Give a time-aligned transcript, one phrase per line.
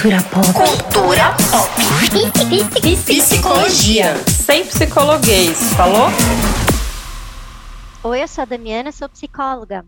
[0.00, 0.46] Cultura pop.
[0.54, 1.74] Cultura pop.
[3.04, 4.14] Psicologia.
[4.28, 6.06] Sem psicologuês, falou?
[8.04, 9.84] Oi, eu sou a Damiana, sou psicóloga.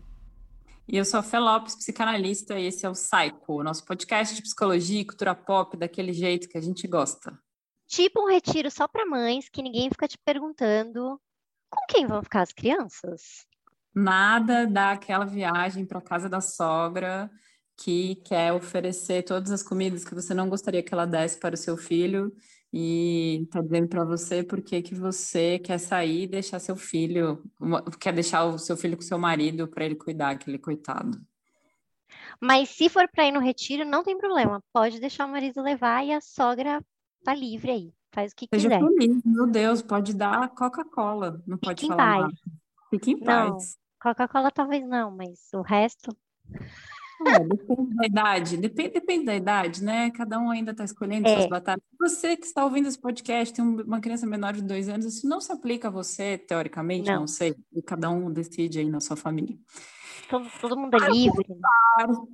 [0.85, 4.41] E eu sou a Fê Lopes, psicanalista, e esse é o Psycho, nosso podcast de
[4.41, 7.39] psicologia e cultura pop daquele jeito que a gente gosta.
[7.87, 11.17] Tipo um retiro só para mães, que ninguém fica te perguntando
[11.69, 13.47] com quem vão ficar as crianças.
[13.95, 17.31] Nada daquela viagem para casa da sogra
[17.83, 21.57] que quer oferecer todas as comidas que você não gostaria que ela desse para o
[21.57, 22.31] seu filho
[22.71, 27.43] e está dizendo para você por que que você quer sair e deixar seu filho,
[27.99, 31.19] quer deixar o seu filho com seu marido para ele cuidar, aquele coitado.
[32.39, 34.63] Mas se for para ir no retiro, não tem problema.
[34.71, 36.83] Pode deixar o marido levar e a sogra
[37.23, 37.93] tá livre aí.
[38.13, 38.79] Faz o que Seja quiser.
[38.79, 42.21] feliz, meu Deus, pode dar Coca-Cola, não pode Fique em falar paz.
[42.21, 42.33] nada.
[42.89, 43.51] Fique em Não.
[43.53, 43.77] paz.
[43.99, 46.15] Coca-Cola talvez não, mas o resto.
[47.27, 50.11] É, depende da idade, depende, depende da idade, né?
[50.11, 51.35] Cada um ainda está escolhendo É.
[51.35, 51.81] suas batalhas.
[51.99, 55.27] Você que está ouvindo esse podcast, tem um- uma criança menor de dois anos, isso
[55.27, 57.21] não se aplica a você, teoricamente, Não.
[57.21, 57.55] não, sei.
[57.73, 59.57] E cada um decide aí na sua família.
[60.29, 61.45] Todo, todo mundo é livre.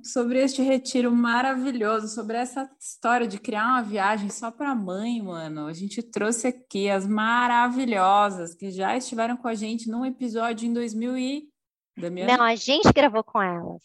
[0.04, 5.66] Sobre este retiro maravilhoso, sobre essa história de criar uma viagem só para mãe, mano.
[5.66, 10.72] A gente trouxe aqui as maravilhosas que já estiveram com a gente num episódio em
[10.72, 11.48] 2000 e...
[11.96, 12.36] Damiana?
[12.36, 13.82] Não, a gente gravou com elas.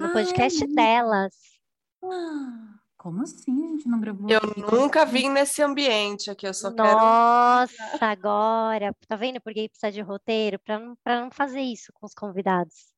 [0.00, 1.34] No Ai, podcast delas.
[2.02, 3.66] Ah, Como assim?
[3.66, 4.28] A gente não gravou?
[4.30, 4.60] Eu aqui?
[4.60, 6.88] nunca vim nesse ambiente aqui, eu só quero.
[6.98, 8.94] Nossa, agora.
[9.06, 10.58] Tá vendo por que precisa de roteiro?
[10.58, 12.88] Para não, pra não fazer isso com os convidados.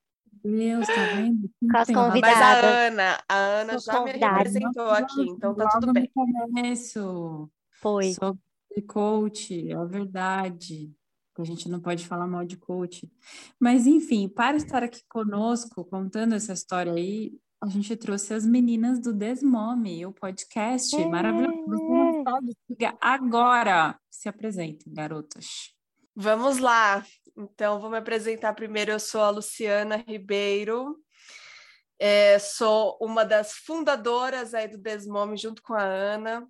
[0.43, 1.49] Deus, tá vendo?
[1.71, 2.63] Com as Tem Mas a convidadas.
[2.65, 6.09] Ana, a Ana já me representou aqui, então tá Logo tudo no bem.
[6.13, 7.49] começo,
[7.81, 8.13] Foi.
[8.13, 8.41] sobre
[8.87, 10.91] coach, é verdade.
[11.35, 13.11] Que A gente não pode falar mal de coach.
[13.59, 17.31] Mas, enfim, para estar aqui conosco, contando essa história aí,
[17.61, 21.07] a gente trouxe as meninas do Desmome, o podcast É.
[21.07, 22.23] maravilhoso.
[22.69, 23.97] Ligar agora.
[24.09, 25.73] Se apresentem, garotas.
[26.15, 27.03] Vamos lá.
[27.35, 28.91] Então, vou me apresentar primeiro.
[28.91, 30.97] Eu sou a Luciana Ribeiro.
[31.97, 36.45] É, sou uma das fundadoras aí do Desmome junto com a Ana.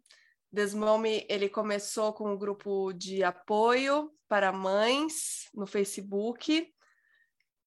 [0.53, 6.71] Desmome, ele começou com um grupo de apoio para mães no Facebook.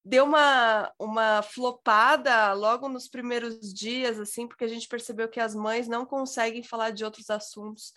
[0.04, 5.52] Deu uma, uma flopada logo nos primeiros dias, assim, porque a gente percebeu que as
[5.52, 7.92] mães não conseguem falar de outros assuntos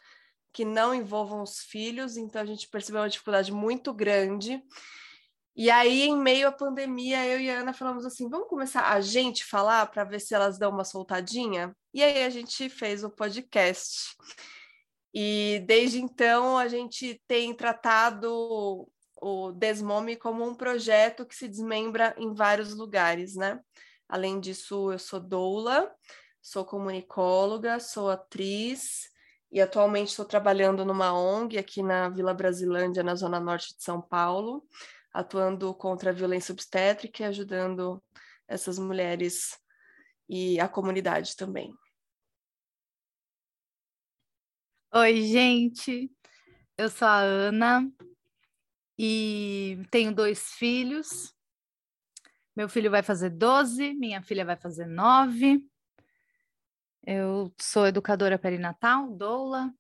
[0.52, 4.60] que não envolvam os filhos, então a gente percebeu uma dificuldade muito grande.
[5.56, 9.00] E aí, em meio à pandemia, eu e a Ana falamos assim: vamos começar a
[9.02, 11.76] gente falar para ver se elas dão uma soltadinha?
[11.94, 14.16] E aí a gente fez o podcast.
[15.14, 18.88] E desde então a gente tem tratado
[19.22, 23.60] o Desmome como um projeto que se desmembra em vários lugares, né?
[24.08, 25.92] Além disso, eu sou doula,
[26.42, 29.10] sou comunicóloga, sou atriz
[29.52, 34.02] e atualmente estou trabalhando numa ONG aqui na Vila Brasilândia, na zona norte de São
[34.02, 34.64] Paulo,
[35.14, 38.02] atuando contra a violência obstétrica e ajudando
[38.48, 39.58] essas mulheres
[40.28, 41.74] e a comunidade também.
[44.92, 46.12] Oi, gente.
[46.76, 47.88] Eu sou a Ana
[48.98, 51.32] e tenho dois filhos.
[52.56, 55.64] Meu filho vai fazer 12, minha filha vai fazer 9.
[57.06, 59.72] Eu sou educadora perinatal, doula,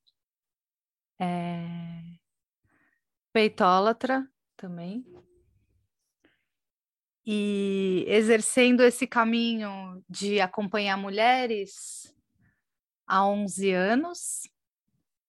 [1.20, 2.04] é...
[3.34, 5.04] peitólatra também.
[7.26, 12.16] E exercendo esse caminho de acompanhar mulheres
[13.08, 14.44] há 11 anos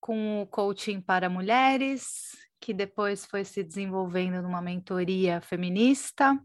[0.00, 6.38] com o coaching para mulheres, que depois foi se desenvolvendo numa mentoria feminista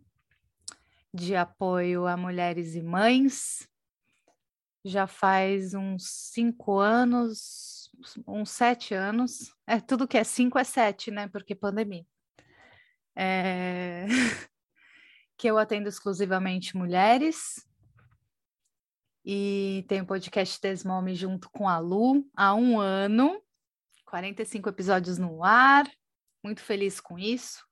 [1.14, 3.68] de apoio a mulheres e mães.
[4.84, 7.90] Já faz uns cinco anos,
[8.28, 9.56] uns sete anos.
[9.66, 11.28] É tudo que é cinco é sete, né?
[11.28, 12.06] Porque pandemia.
[13.16, 14.06] É...
[15.38, 17.66] que eu atendo exclusivamente mulheres
[19.26, 23.42] e tenho o podcast Desmome junto com a Lu há um ano,
[24.16, 25.86] 45 episódios no ar,
[26.42, 27.66] muito feliz com isso.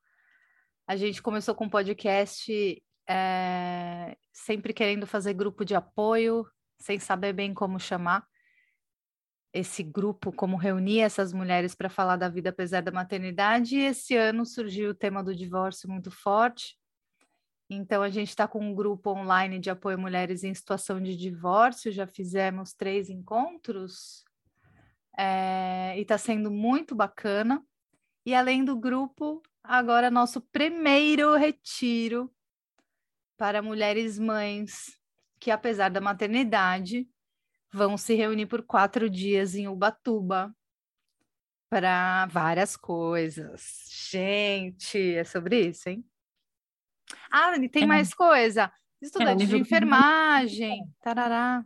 [0.86, 6.46] A gente começou com um podcast é, sempre querendo fazer grupo de apoio,
[6.78, 8.28] sem saber bem como chamar
[9.54, 13.78] esse grupo, como reunir essas mulheres para falar da vida apesar da maternidade.
[13.78, 16.78] E esse ano surgiu o tema do divórcio muito forte.
[17.70, 21.16] Então, a gente está com um grupo online de apoio a mulheres em situação de
[21.16, 24.26] divórcio, já fizemos três encontros
[25.18, 27.64] é, e está sendo muito bacana.
[28.26, 32.34] E além do grupo, agora nosso primeiro retiro
[33.38, 34.98] para mulheres mães
[35.40, 37.08] que, apesar da maternidade,
[37.72, 40.56] vão se reunir por quatro dias em Ubatuba
[41.70, 43.90] para várias coisas.
[44.12, 46.06] Gente, é sobre isso, hein?
[47.32, 47.88] Ah, e tem é.
[47.88, 48.72] mais coisa.
[49.02, 51.66] Estudante é, de enfermagem, tarará.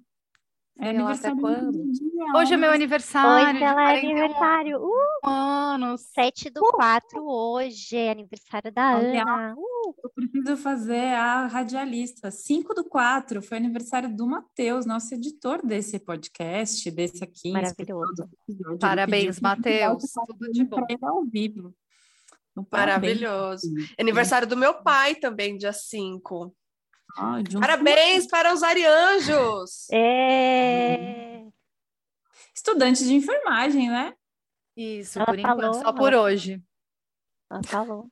[0.79, 1.91] É aniversário quando?
[2.35, 3.49] Hoje é meu aniversário.
[3.49, 4.79] Hoje ela é aniversário.
[4.79, 6.01] Uh, anos.
[6.13, 6.71] 7 do uh.
[6.71, 9.55] 4 hoje, é aniversário da Ana.
[9.55, 9.95] Uh.
[10.03, 12.29] Eu preciso fazer a radialista.
[12.29, 17.51] 5 do 4 foi aniversário do Matheus, nosso editor desse podcast, desse aqui.
[17.51, 18.29] Maravilhoso.
[18.79, 20.03] Parabéns, Matheus.
[20.27, 20.85] Tudo de bom.
[21.01, 21.73] Ao vivo.
[22.71, 23.67] Maravilhoso.
[23.99, 26.53] Aniversário do meu pai também, dia 5.
[27.15, 29.89] Ah, Parabéns para os arianjos!
[29.91, 31.45] É...
[32.53, 34.13] Estudante de enfermagem, né?
[34.75, 36.61] Isso, Ela por falou, enquanto, só por hoje.
[37.49, 38.11] Ela falou.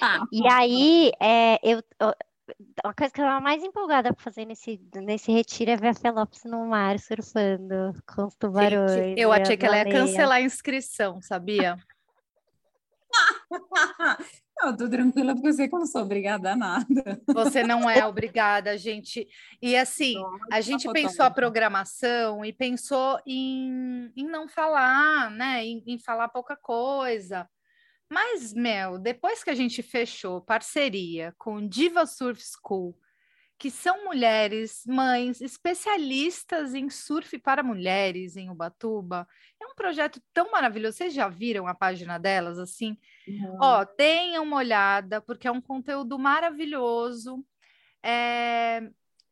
[0.00, 1.82] Ah, e aí, é, eu,
[2.84, 5.94] uma coisa que eu estava mais empolgada para fazer nesse, nesse retiro é ver a
[5.94, 8.92] Felopes no mar surfando com os tubarões.
[8.92, 11.76] Gente, eu achei que ela ia cancelar a inscrição, sabia?
[14.62, 17.20] Eu tô tranquila porque eu sei que eu não sou obrigada a nada.
[17.28, 19.28] Você não é obrigada, gente.
[19.60, 20.16] E assim,
[20.50, 25.64] a gente pensou a programação e pensou em, em não falar, né?
[25.64, 27.48] Em, em falar pouca coisa.
[28.10, 32.96] Mas, Mel, depois que a gente fechou parceria com Diva Surf School,
[33.58, 39.26] que são mulheres, mães, especialistas em surf para mulheres em Ubatuba.
[39.60, 40.98] É um projeto tão maravilhoso.
[40.98, 42.98] Vocês já viram a página delas assim?
[43.26, 43.58] Uhum.
[43.60, 47.44] Ó, tenham uma olhada, porque é um conteúdo maravilhoso.
[48.02, 48.90] É,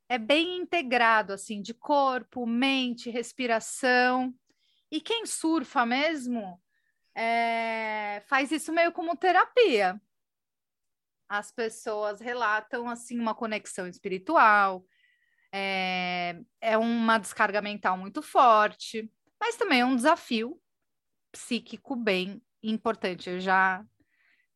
[0.09, 4.35] é bem integrado, assim, de corpo, mente, respiração.
[4.91, 6.59] E quem surfa mesmo
[7.15, 10.00] é, faz isso meio como terapia
[11.39, 14.85] as pessoas relatam assim uma conexão espiritual,
[15.53, 19.11] é, é uma descarga mental muito forte,
[19.41, 20.61] mas também é um desafio
[21.33, 23.29] psíquico bem importante.
[23.29, 23.85] Eu já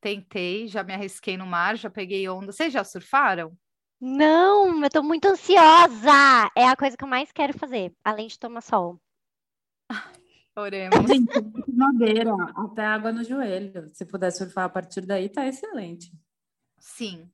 [0.00, 2.52] tentei, já me arrisquei no mar, já peguei onda.
[2.52, 3.56] Vocês já surfaram?
[4.00, 6.50] Não, eu tô muito ansiosa.
[6.56, 9.00] É a coisa que eu mais quero fazer, além de tomar sol.
[10.56, 10.98] Oremos.
[11.68, 13.88] madeira, até água no joelho.
[13.94, 16.10] Se puder surfar a partir daí, tá excelente.
[16.80, 17.30] Sim,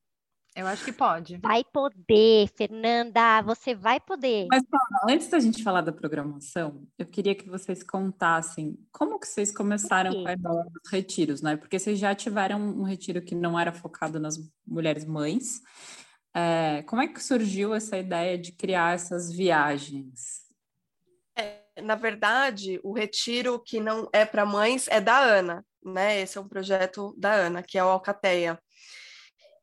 [0.56, 1.36] eu acho que pode.
[1.38, 4.46] Vai poder, Fernanda, você vai poder.
[4.48, 4.62] Mas
[5.08, 10.12] antes da gente falar da programação, eu queria que vocês contassem como que vocês começaram
[10.12, 11.56] com a ideia dos retiros, né?
[11.56, 15.60] Porque vocês já tiveram um retiro que não era focado nas mulheres mães.
[16.32, 20.44] É, como é que surgiu essa ideia de criar essas viagens?
[21.36, 26.20] É, na verdade, o retiro que não é para mães é da Ana, né?
[26.20, 28.56] Esse é um projeto da Ana, que é o Alcateia.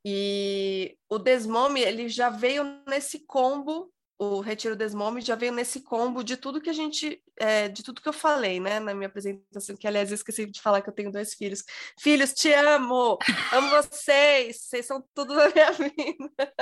[0.06, 3.92] E o Desmome, ele já veio nesse combo,
[4.24, 8.02] o Retiro Desmome já veio nesse combo de tudo que a gente, é, de tudo
[8.02, 10.94] que eu falei, né, na minha apresentação, que aliás eu esqueci de falar que eu
[10.94, 11.64] tenho dois filhos.
[12.00, 13.18] Filhos, te amo!
[13.52, 14.62] Amo vocês!
[14.62, 16.54] Vocês são tudo da minha vida.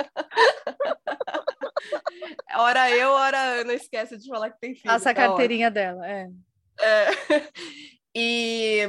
[2.54, 4.86] Hora eu, hora Ana, esquece de falar que tem filho.
[4.86, 6.30] Passa a tá carteirinha dela, é.
[6.80, 7.06] é.
[8.12, 8.88] E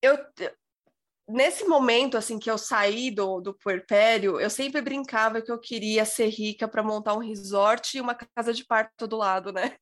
[0.00, 0.16] eu,
[1.28, 6.04] nesse momento assim que eu saí do, do puerpério, eu sempre brincava que eu queria
[6.04, 9.76] ser rica para montar um resort e uma casa de parto do lado, né?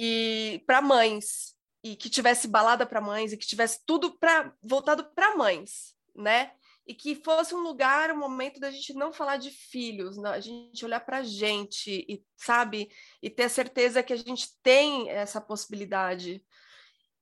[0.00, 5.04] E para mães e que tivesse balada para mães e que tivesse tudo para voltado
[5.14, 6.52] para mães, né?
[6.86, 10.84] E que fosse um lugar, um momento da gente não falar de filhos, a gente
[10.84, 12.88] olhar para a gente e sabe
[13.22, 16.44] e ter a certeza que a gente tem essa possibilidade.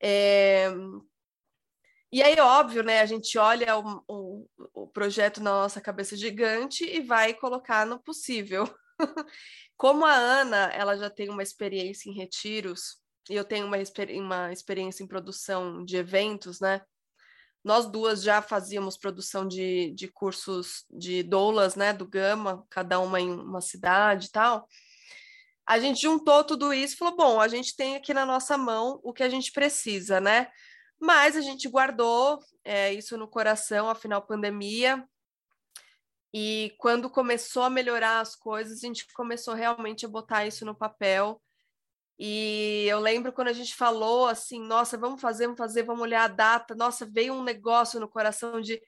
[0.02, 0.70] É,
[2.14, 6.85] e aí, óbvio, né, a gente olha o, o, o projeto na nossa cabeça gigante
[6.85, 8.73] e vai colocar no possível.
[9.76, 14.52] Como a Ana, ela já tem uma experiência em retiros, e eu tenho uma, uma
[14.52, 16.83] experiência em produção de eventos, né?
[17.64, 23.21] Nós duas já fazíamos produção de, de cursos de doulas, né, do Gama, cada uma
[23.21, 24.68] em uma cidade e tal.
[25.66, 29.00] A gente juntou tudo isso e falou: bom, a gente tem aqui na nossa mão
[29.02, 30.49] o que a gente precisa, né?
[31.00, 35.06] Mas a gente guardou é, isso no coração, afinal, pandemia.
[36.32, 40.74] E quando começou a melhorar as coisas, a gente começou realmente a botar isso no
[40.74, 41.40] papel.
[42.18, 46.24] E eu lembro quando a gente falou assim, nossa, vamos fazer, vamos fazer, vamos olhar
[46.24, 46.74] a data.
[46.74, 48.80] Nossa, veio um negócio no coração de,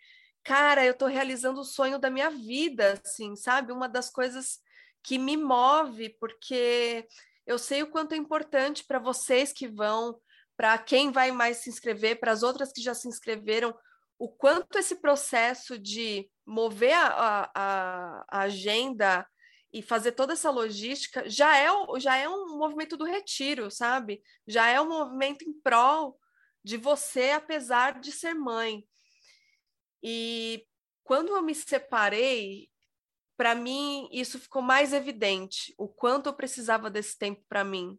[0.43, 3.73] cara, eu estou realizando o sonho da minha vida, assim, sabe?
[3.73, 4.59] Uma das coisas
[5.03, 7.07] que me move, porque
[7.47, 10.21] eu sei o quanto é importante para vocês que vão,
[10.57, 13.77] para quem vai mais se inscrever, para as outras que já se inscreveram,
[14.19, 19.27] o quanto esse processo de mover a, a, a agenda
[19.73, 24.23] e fazer toda essa logística já é, já é um movimento do retiro, sabe?
[24.47, 26.19] Já é um movimento em prol
[26.65, 28.87] de você, apesar de ser mãe.
[30.03, 30.67] E
[31.05, 32.71] quando eu me separei,
[33.37, 37.99] para mim isso ficou mais evidente, o quanto eu precisava desse tempo para mim.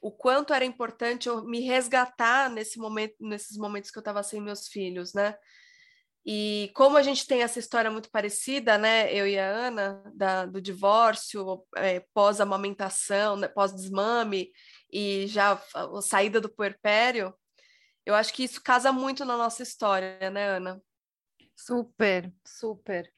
[0.00, 4.40] O quanto era importante eu me resgatar nesse momento, nesses momentos que eu estava sem
[4.40, 5.36] meus filhos, né?
[6.28, 10.44] E como a gente tem essa história muito parecida, né, eu e a Ana, da,
[10.44, 14.50] do divórcio, é, pós-amamentação, né, pós-desmame
[14.92, 17.32] e já a, saída do puerpério,
[18.04, 20.82] eu acho que isso casa muito na nossa história, né, Ana?
[21.54, 23.08] Super, super.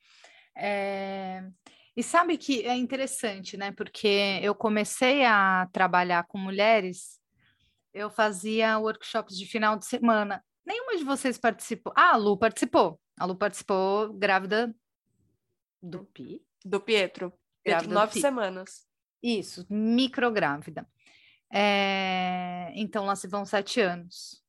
[0.54, 1.42] É...
[1.98, 3.72] E sabe que é interessante, né?
[3.72, 7.18] Porque eu comecei a trabalhar com mulheres,
[7.92, 11.94] eu fazia workshops de final de semana Nenhuma de vocês participou.
[11.96, 13.00] Ah, a Lu participou.
[13.18, 14.74] A Lu participou grávida
[15.82, 16.44] do Pi.
[16.62, 17.32] Do Pietro.
[17.64, 18.86] Pietro, nove semanas.
[19.22, 20.86] Isso, micrográvida.
[21.50, 22.70] É...
[22.74, 24.44] Então lá se vão sete anos.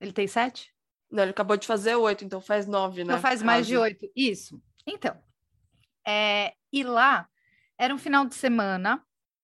[0.00, 0.74] Ele tem sete?
[1.10, 3.12] Não, ele acabou de fazer oito, então faz nove, né?
[3.12, 4.10] Então faz mais de oito.
[4.16, 4.58] Isso.
[4.86, 5.22] Então.
[6.06, 6.54] É...
[6.72, 7.28] E lá
[7.78, 9.02] era um final de semana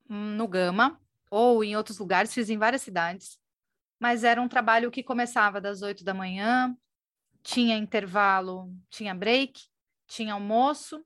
[0.08, 3.38] hum, no Gama, ou em outros lugares, fiz em várias cidades
[3.98, 6.76] mas era um trabalho que começava das oito da manhã,
[7.42, 9.60] tinha intervalo, tinha break,
[10.06, 11.04] tinha almoço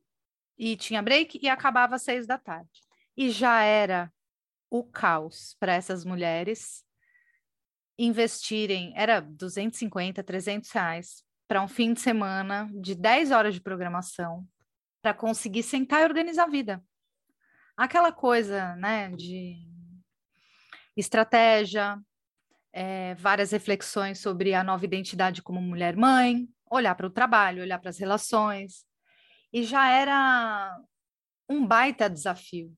[0.58, 2.80] e tinha break e acabava às seis da tarde.
[3.16, 4.12] E já era
[4.68, 6.84] o caos para essas mulheres
[7.98, 14.46] investirem, era 250, 300 reais para um fim de semana de 10 horas de programação
[15.02, 16.82] para conseguir sentar e organizar a vida.
[17.76, 19.56] Aquela coisa, né, de
[20.96, 21.98] estratégia,
[22.72, 27.90] é, várias reflexões sobre a nova identidade como mulher-mãe, olhar para o trabalho, olhar para
[27.90, 28.84] as relações.
[29.52, 30.78] E já era
[31.48, 32.72] um baita desafio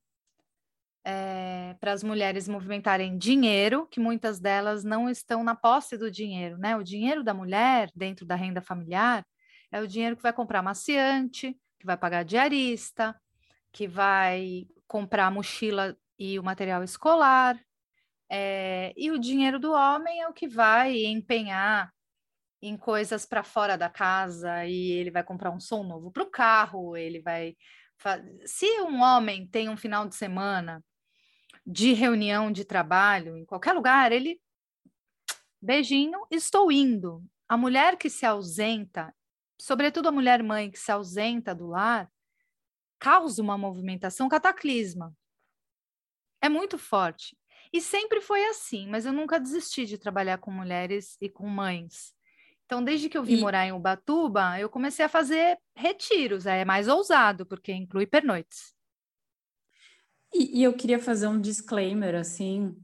[1.05, 6.57] é, para as mulheres movimentarem dinheiro, que muitas delas não estão na posse do dinheiro,
[6.59, 6.77] né?
[6.77, 9.25] O dinheiro da mulher dentro da renda familiar
[9.71, 13.21] é o dinheiro que vai comprar maciante, que vai pagar diarista,
[13.73, 17.61] que vai comprar a mochila e o material escolar,
[18.31, 21.93] é, e o dinheiro do homem é o que vai empenhar
[22.63, 26.31] em coisas para fora da casa e ele vai comprar um som novo para o
[26.31, 27.57] carro, ele vai.
[28.47, 30.85] Se um homem tem um final de semana
[31.67, 34.41] de reunião de trabalho em qualquer lugar, ele.
[35.61, 37.25] Beijinho, estou indo.
[37.49, 39.13] A mulher que se ausenta,
[39.63, 42.11] sobretudo a mulher mãe que se ausenta do lar,
[42.99, 45.17] causa uma movimentação cataclisma.
[46.41, 47.39] É muito forte.
[47.73, 52.13] E sempre foi assim, mas eu nunca desisti de trabalhar com mulheres e com mães.
[52.67, 53.41] Então, desde que eu vim e...
[53.41, 56.45] morar em Ubatuba, eu comecei a fazer retiros.
[56.45, 58.75] É mais ousado, porque inclui pernoites.
[60.35, 62.77] E, e eu queria fazer um disclaimer, assim,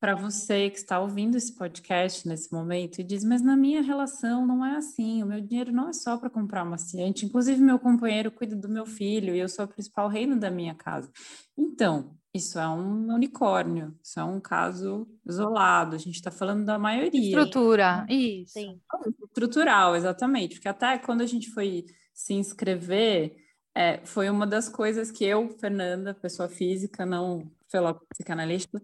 [0.00, 4.46] para você que está ouvindo esse podcast nesse momento e diz, mas na minha relação
[4.46, 8.30] não é assim, o meu dinheiro não é só para comprar maciante, inclusive meu companheiro
[8.30, 11.12] cuida do meu filho e eu sou a principal reina da minha casa.
[11.56, 16.78] Então, isso é um unicórnio, isso é um caso isolado, a gente está falando da
[16.78, 17.20] maioria.
[17.20, 18.54] Estrutura, isso.
[18.54, 18.80] Sim.
[19.26, 23.36] Estrutural, exatamente, porque até quando a gente foi se inscrever,
[23.74, 28.80] é, foi uma das coisas que eu, Fernanda, pessoa física, não pela psicanalista,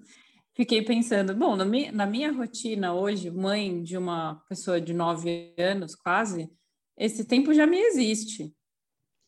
[0.56, 5.54] fiquei pensando, bom, na minha, na minha rotina hoje, mãe de uma pessoa de nove
[5.58, 6.50] anos, quase,
[6.96, 8.52] esse tempo já me existe.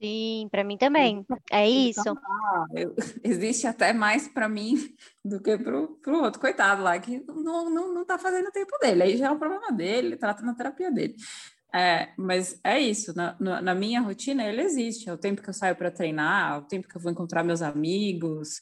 [0.00, 1.26] Sim, para mim também.
[1.50, 2.00] É isso.
[2.00, 4.76] Então, ah, eu, existe até mais para mim
[5.24, 8.78] do que para o outro, coitado lá, que não, não, não tá fazendo o tempo
[8.80, 9.02] dele.
[9.02, 11.16] Aí já é um problema dele, ele trata na terapia dele.
[11.74, 15.10] É, mas é isso, na, na, minha rotina ele existe.
[15.10, 17.42] É o tempo que eu saio para treinar, é o tempo que eu vou encontrar
[17.42, 18.60] meus amigos,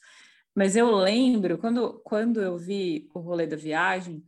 [0.57, 4.25] mas eu lembro, quando, quando eu vi o rolê da viagem,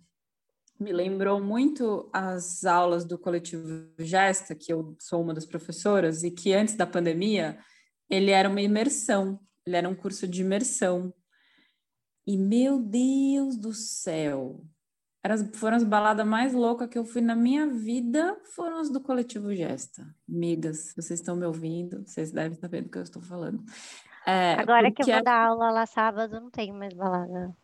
[0.80, 6.30] me lembrou muito as aulas do coletivo Gesta, que eu sou uma das professoras, e
[6.30, 7.58] que antes da pandemia
[8.08, 11.12] ele era uma imersão, ele era um curso de imersão.
[12.28, 14.64] E meu Deus do céu,
[15.24, 19.02] eram, foram as baladas mais loucas que eu fui na minha vida, foram as do
[19.02, 20.06] coletivo Gesta.
[20.30, 23.64] Amigas, vocês estão me ouvindo, vocês devem saber do que eu estou falando.
[24.30, 25.24] É, agora que eu vou é...
[25.24, 27.56] dar aula lá sábado, não tem mais balada.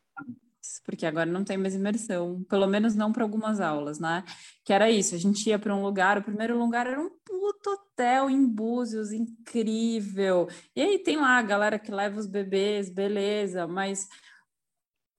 [0.84, 4.24] Porque agora não tem mais imersão, pelo menos não para algumas aulas, né?
[4.64, 7.70] Que era isso, a gente ia para um lugar, o primeiro lugar era um puto
[7.70, 10.48] hotel em Búzios, incrível.
[10.76, 14.08] E aí tem lá a galera que leva os bebês, beleza, mas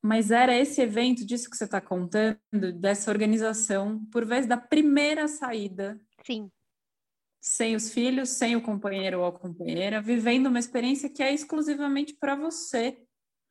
[0.03, 2.39] mas era esse evento disso que você está contando,
[2.75, 6.01] dessa organização, por vez da primeira saída.
[6.25, 6.51] Sim
[7.41, 12.15] sem os filhos, sem o companheiro ou a companheira, vivendo uma experiência que é exclusivamente
[12.15, 13.03] para você.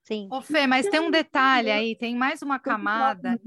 [0.03, 0.27] Sim.
[0.31, 3.39] Ô, Fê, mas tem um detalhe aí, tem mais uma camada,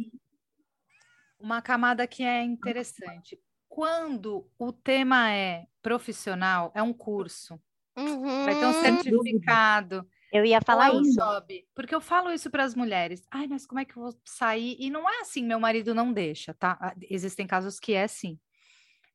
[1.38, 3.38] uma camada que é interessante.
[3.68, 7.61] Quando o tema é profissional, é um curso,
[7.97, 8.45] Uhum.
[8.45, 11.14] vai ter um certificado, Eu ia falar um isso.
[11.14, 11.66] job.
[11.75, 13.23] Porque eu falo isso para as mulheres.
[13.30, 14.76] Ai, mas como é que eu vou sair?
[14.78, 16.76] E não é assim, meu marido não deixa, tá?
[16.80, 18.38] Ah, Existem casos que é sim.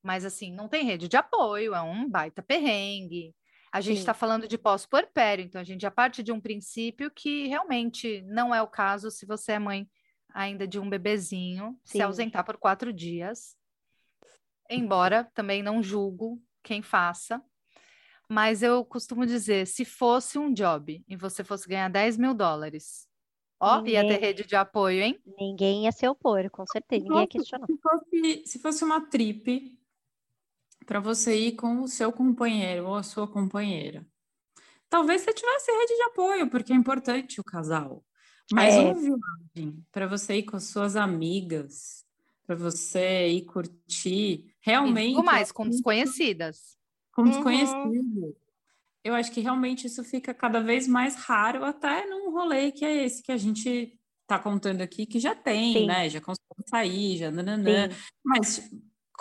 [0.04, 3.34] Mas assim, não tem rede de apoio, é um baita perrengue.
[3.72, 7.48] A gente está falando de pós-puerpério, então a gente já parte de um princípio que
[7.48, 9.90] realmente não é o caso se você é mãe
[10.34, 12.02] ainda de um bebezinho, se Sim.
[12.02, 13.56] ausentar por quatro dias.
[14.70, 17.42] Embora também não julgo quem faça.
[18.30, 23.08] Mas eu costumo dizer, se fosse um job e você fosse ganhar 10 mil dólares,
[23.60, 25.20] ó, ia ter Ninguém- rede de apoio, hein?
[25.38, 27.04] Ninguém ia se opor, com certeza.
[27.04, 27.68] Ninguém ia questionar.
[27.68, 29.78] Se fosse, se fosse uma trip
[30.84, 34.06] para você ir com o seu companheiro ou a sua companheira,
[34.90, 38.06] talvez você tivesse rede de apoio, porque é importante o casal.
[38.52, 38.80] Mas É.
[38.80, 42.06] uma viagem para você ir com as suas amigas,
[42.48, 46.78] para você ir curtir, realmente mais, com desconhecidas.
[47.14, 47.30] com Uhum.
[47.30, 48.36] desconhecido.
[49.04, 53.06] Eu acho que realmente isso fica cada vez mais raro, até num rolê que é
[53.06, 55.86] esse que a gente tá contando aqui, que já tem, Sim.
[55.86, 56.10] né?
[56.10, 57.90] Já consegue sair, já nananã.
[57.90, 58.70] Sim, Mas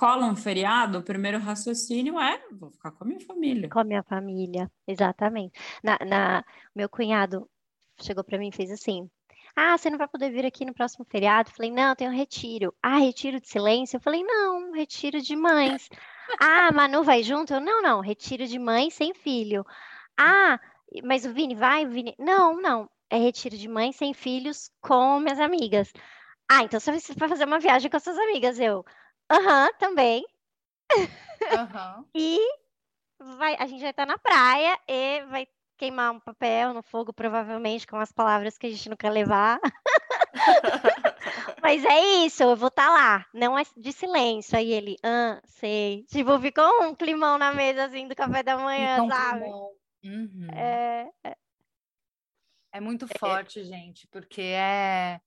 [0.02, 3.68] cola um feriado, o primeiro raciocínio é: vou ficar com a minha família.
[3.68, 5.56] com a minha família, exatamente.
[5.80, 6.44] Na, na-
[6.74, 7.48] meu cunhado
[8.00, 9.08] chegou para mim e fez assim:
[9.54, 11.52] Ah, você não vai poder vir aqui no próximo feriado?
[11.52, 12.74] Falei, não, tenho um retiro.
[12.82, 13.96] Ah, retiro de silêncio?
[13.96, 15.88] Eu falei, não, retiro de mães.
[16.40, 17.52] Ah, Manu vai junto?
[17.52, 19.66] Eu, não, não, retiro de mãe sem filho.
[20.18, 20.58] Ah,
[21.04, 21.84] mas o Vini vai?
[21.84, 22.14] O Vini...
[22.18, 25.92] Não, não, é retiro de mãe sem filhos com minhas amigas.
[26.50, 28.58] Ah, então você vai fazer uma viagem com as suas amigas.
[28.58, 28.84] Eu,
[29.32, 30.24] aham, também.
[31.50, 32.04] Aham.
[32.14, 32.38] E
[33.38, 35.46] vai, a gente vai estar na praia e vai
[35.78, 39.58] queimar um papel no fogo, provavelmente, com as palavras que a gente não quer levar.
[41.62, 44.58] Mas é isso, eu vou estar lá, não é de silêncio.
[44.58, 46.04] Aí ele, ah, sei.
[46.04, 49.44] Tipo, ficou um climão na mesa, assim, do café da manhã, Então, sabe?
[50.04, 50.48] Uhum.
[50.54, 51.08] É,
[52.72, 55.20] É muito forte, gente, porque é.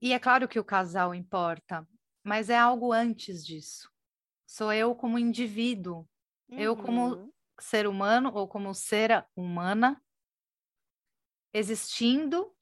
[0.00, 1.86] E é claro que o casal importa,
[2.28, 3.90] mas é algo antes disso.
[4.46, 6.06] Sou eu como indivíduo,
[6.50, 9.98] eu como uhum, ser humano ou como ser humana,
[11.54, 12.54] existindo,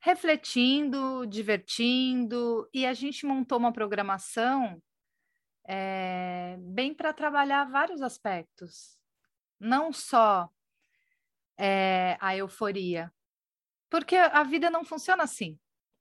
[0.00, 4.80] refletindo, divertindo, e a gente montou uma programação
[5.66, 8.96] eh, bem para trabalhar vários aspectos,
[9.58, 10.48] não só
[11.58, 13.12] eh, a euforia,
[13.90, 15.58] porque a vida não funciona assim.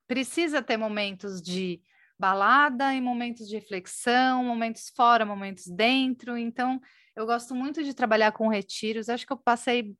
[0.07, 1.81] Precisa ter momentos de
[2.21, 6.37] balada e momentos de reflexão, momentos fora, momentos dentro.
[6.37, 6.79] Então,
[7.15, 9.09] eu gosto muito de trabalhar com retiros.
[9.09, 9.95] Acho que eu passei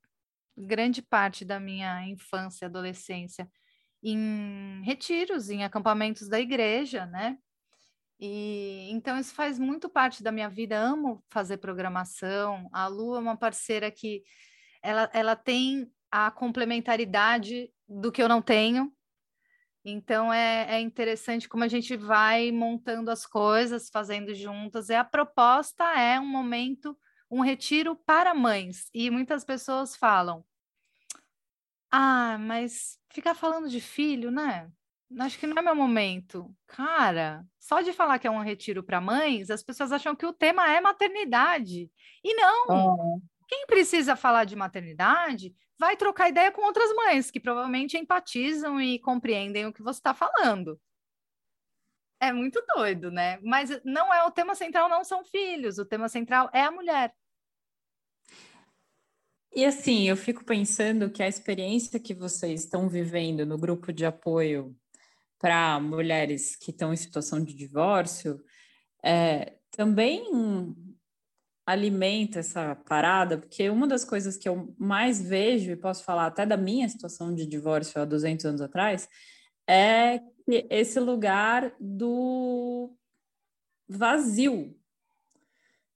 [0.56, 3.50] grande parte da minha infância e adolescência
[4.04, 7.38] em retiros, em acampamentos da igreja, né?
[8.20, 10.78] E então isso faz muito parte da minha vida.
[10.78, 12.70] Amo fazer programação.
[12.72, 14.22] A Lu é uma parceira que
[14.84, 18.94] ela, ela tem a complementaridade do que eu não tenho.
[19.84, 24.90] Então é, é interessante como a gente vai montando as coisas, fazendo juntas.
[24.90, 26.98] E a proposta é um momento,
[27.30, 28.90] um retiro para mães.
[28.94, 30.46] E muitas pessoas falam:
[31.90, 34.72] Ah, mas ficar falando de filho, né?
[35.20, 36.56] Acho que não é meu momento.
[36.68, 40.32] Cara, só de falar que é um retiro para mães, as pessoas acham que o
[40.32, 41.92] tema é maternidade.
[42.24, 43.22] E não!
[43.52, 48.98] Quem precisa falar de maternidade vai trocar ideia com outras mães que provavelmente empatizam e
[48.98, 50.80] compreendem o que você está falando.
[52.18, 53.40] É muito doido, né?
[53.44, 55.78] Mas não é o tema central, não são filhos.
[55.78, 57.14] O tema central é a mulher.
[59.54, 64.06] E assim, eu fico pensando que a experiência que vocês estão vivendo no grupo de
[64.06, 64.74] apoio
[65.38, 68.42] para mulheres que estão em situação de divórcio
[69.04, 70.24] é, também
[71.66, 76.46] alimenta essa parada, porque uma das coisas que eu mais vejo, e posso falar até
[76.46, 79.08] da minha situação de divórcio há 200 anos atrás,
[79.68, 82.94] é que esse lugar do
[83.88, 84.76] vazio,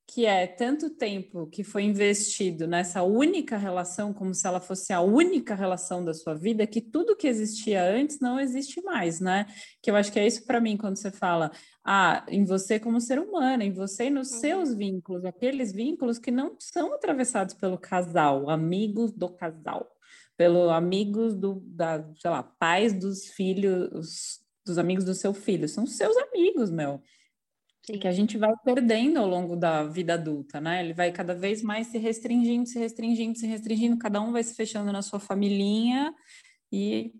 [0.07, 5.01] que é tanto tempo que foi investido nessa única relação, como se ela fosse a
[5.01, 9.47] única relação da sua vida, que tudo que existia antes não existe mais, né?
[9.81, 11.51] Que eu acho que é isso para mim quando você fala,
[11.87, 14.39] ah, em você como ser humano, em você e nos uhum.
[14.39, 19.87] seus vínculos, aqueles vínculos que não são atravessados pelo casal, amigos do casal,
[20.35, 25.85] pelo amigos do, da, sei lá, pais dos filhos, dos amigos do seu filho, são
[25.85, 27.01] seus amigos, meu.
[27.85, 27.99] Sim.
[27.99, 30.83] que a gente vai perdendo ao longo da vida adulta, né?
[30.83, 34.55] Ele vai cada vez mais se restringindo, se restringindo, se restringindo, cada um vai se
[34.55, 36.11] fechando na sua familhinha
[36.71, 37.13] e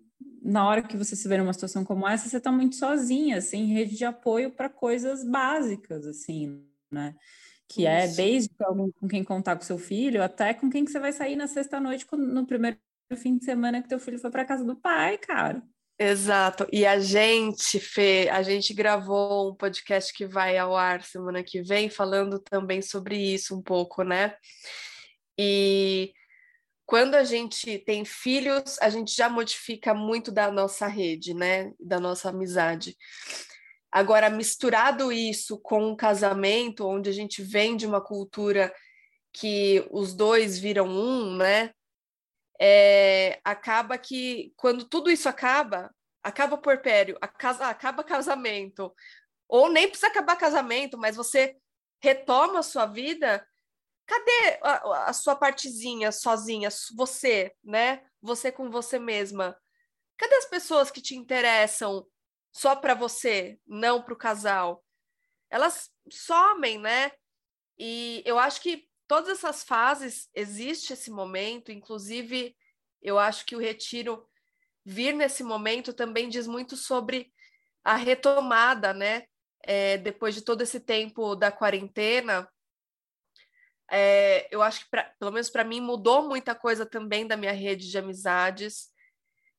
[0.45, 3.65] na hora que você se vê numa situação como essa, você está muito sozinha, sem
[3.65, 7.15] rede de apoio para coisas básicas, assim, né?
[7.67, 8.13] Que é Isso.
[8.13, 11.11] é desde alguém com quem contar com seu filho, até com quem que você vai
[11.11, 12.77] sair na sexta-noite no primeiro
[13.17, 15.63] fim de semana que teu filho foi para casa do pai, cara.
[15.97, 16.67] Exato.
[16.71, 21.63] E a gente, Fê, a gente gravou um podcast que vai ao ar semana que
[21.63, 24.35] vem, falando também sobre isso um pouco, né?
[25.39, 26.13] E
[26.85, 31.71] quando a gente tem filhos, a gente já modifica muito da nossa rede, né?
[31.79, 32.95] Da nossa amizade.
[33.91, 38.73] Agora, misturado isso com um casamento, onde a gente vem de uma cultura
[39.33, 41.71] que os dois viram um, né?
[42.59, 45.93] é, acaba que quando tudo isso acaba,
[46.23, 48.93] acaba o porpério, acaba casamento,
[49.47, 51.55] ou nem precisa acabar casamento, mas você
[52.01, 53.45] retoma a sua vida,
[54.05, 58.03] cadê a, a sua partezinha sozinha, você, né?
[58.21, 59.57] Você com você mesma?
[60.17, 62.05] Cadê as pessoas que te interessam
[62.51, 64.83] só para você, não para o casal?
[65.49, 67.11] Elas somem, né?
[67.77, 72.55] E eu acho que todas essas fases existe esse momento, inclusive
[73.01, 74.27] eu acho que o retiro
[74.83, 77.31] vir nesse momento também diz muito sobre
[77.83, 79.25] a retomada, né?
[79.63, 82.47] É, depois de todo esse tempo da quarentena,
[83.91, 87.51] é, eu acho que, pra, pelo menos para mim, mudou muita coisa também da minha
[87.51, 88.89] rede de amizades,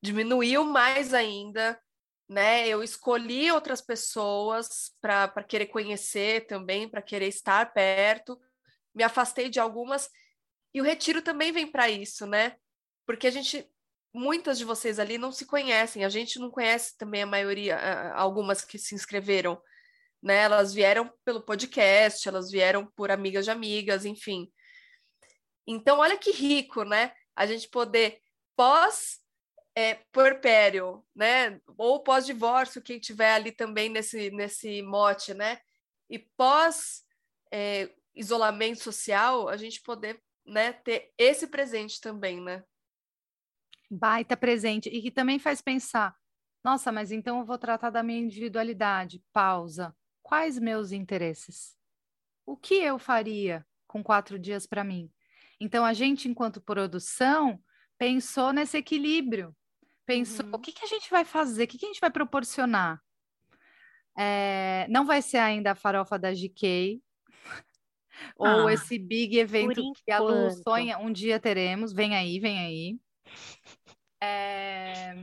[0.02, 1.80] diminuiu mais ainda,
[2.28, 2.66] né?
[2.68, 8.38] Eu escolhi outras pessoas para querer conhecer também, para querer estar perto,
[8.94, 10.08] me afastei de algumas,
[10.74, 12.56] e o retiro também vem para isso, né?
[13.06, 13.66] Porque a gente,
[14.12, 17.78] muitas de vocês ali não se conhecem, a gente não conhece também a maioria,
[18.12, 19.60] algumas que se inscreveram,
[20.26, 20.38] né?
[20.38, 24.52] Elas vieram pelo podcast, elas vieram por amigas de amigas, enfim.
[25.64, 27.12] Então, olha que rico, né?
[27.36, 28.20] A gente poder
[28.56, 29.20] pós
[29.72, 31.60] é, porpério, né?
[31.78, 35.60] Ou pós-divórcio, quem tiver ali também nesse, nesse mote, né?
[36.10, 37.04] E pós
[37.52, 42.64] é, isolamento social, a gente poder né, ter esse presente também, né?
[43.88, 44.88] Baita presente.
[44.88, 46.16] E que também faz pensar,
[46.64, 49.22] nossa, mas então eu vou tratar da minha individualidade.
[49.32, 49.94] Pausa.
[50.26, 51.76] Quais meus interesses?
[52.44, 55.08] O que eu faria com quatro dias para mim?
[55.60, 57.62] Então, a gente, enquanto produção,
[57.96, 59.54] pensou nesse equilíbrio.
[60.04, 60.54] Pensou, uhum.
[60.54, 61.62] o que, que a gente vai fazer?
[61.62, 63.00] O que, que a gente vai proporcionar?
[64.18, 67.00] É, não vai ser ainda a farofa da GK,
[68.36, 72.58] ou ah, esse big evento que a Lu sonha, um dia teremos, vem aí, vem
[72.58, 72.98] aí.
[74.20, 75.14] É,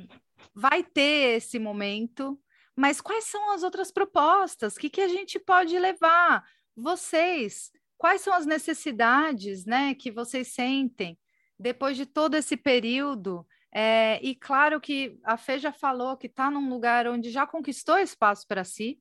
[0.56, 2.40] vai ter esse momento,
[2.76, 4.76] mas quais são as outras propostas?
[4.76, 6.44] O que, que a gente pode levar?
[6.76, 11.18] Vocês, quais são as necessidades né, que vocês sentem
[11.58, 13.46] depois de todo esse período?
[13.72, 17.98] É, e claro que a Fê já falou que está num lugar onde já conquistou
[17.98, 19.00] espaço para si,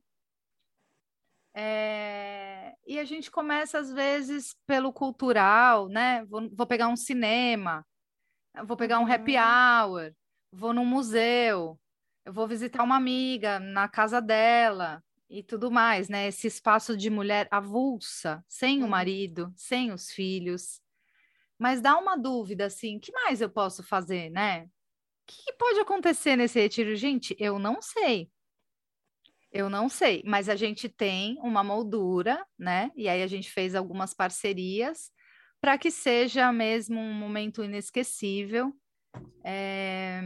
[1.55, 6.25] é, e a gente começa, às vezes, pelo cultural, né?
[6.25, 7.87] Vou, vou pegar um cinema,
[8.65, 9.43] vou pegar um happy uhum.
[9.43, 10.15] hour,
[10.51, 11.79] vou num museu,
[12.25, 16.29] eu vou visitar uma amiga na casa dela e tudo mais, né?
[16.29, 18.91] Esse espaço de mulher avulsa, sem o uhum.
[18.91, 20.81] marido, sem os filhos.
[21.59, 24.65] Mas dá uma dúvida, assim, que mais eu posso fazer, né?
[24.65, 24.69] O
[25.27, 26.95] que pode acontecer nesse retiro?
[26.97, 28.31] Gente, eu não sei.
[29.51, 32.91] Eu não sei, mas a gente tem uma moldura, né?
[32.97, 35.11] E aí a gente fez algumas parcerias
[35.61, 38.75] para que seja mesmo um momento inesquecível.
[39.45, 40.21] É...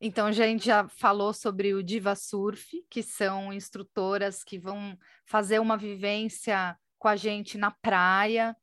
[0.00, 5.58] Então, a gente já falou sobre o Diva Surf, que são instrutoras que vão fazer
[5.58, 8.56] uma vivência com a gente na praia,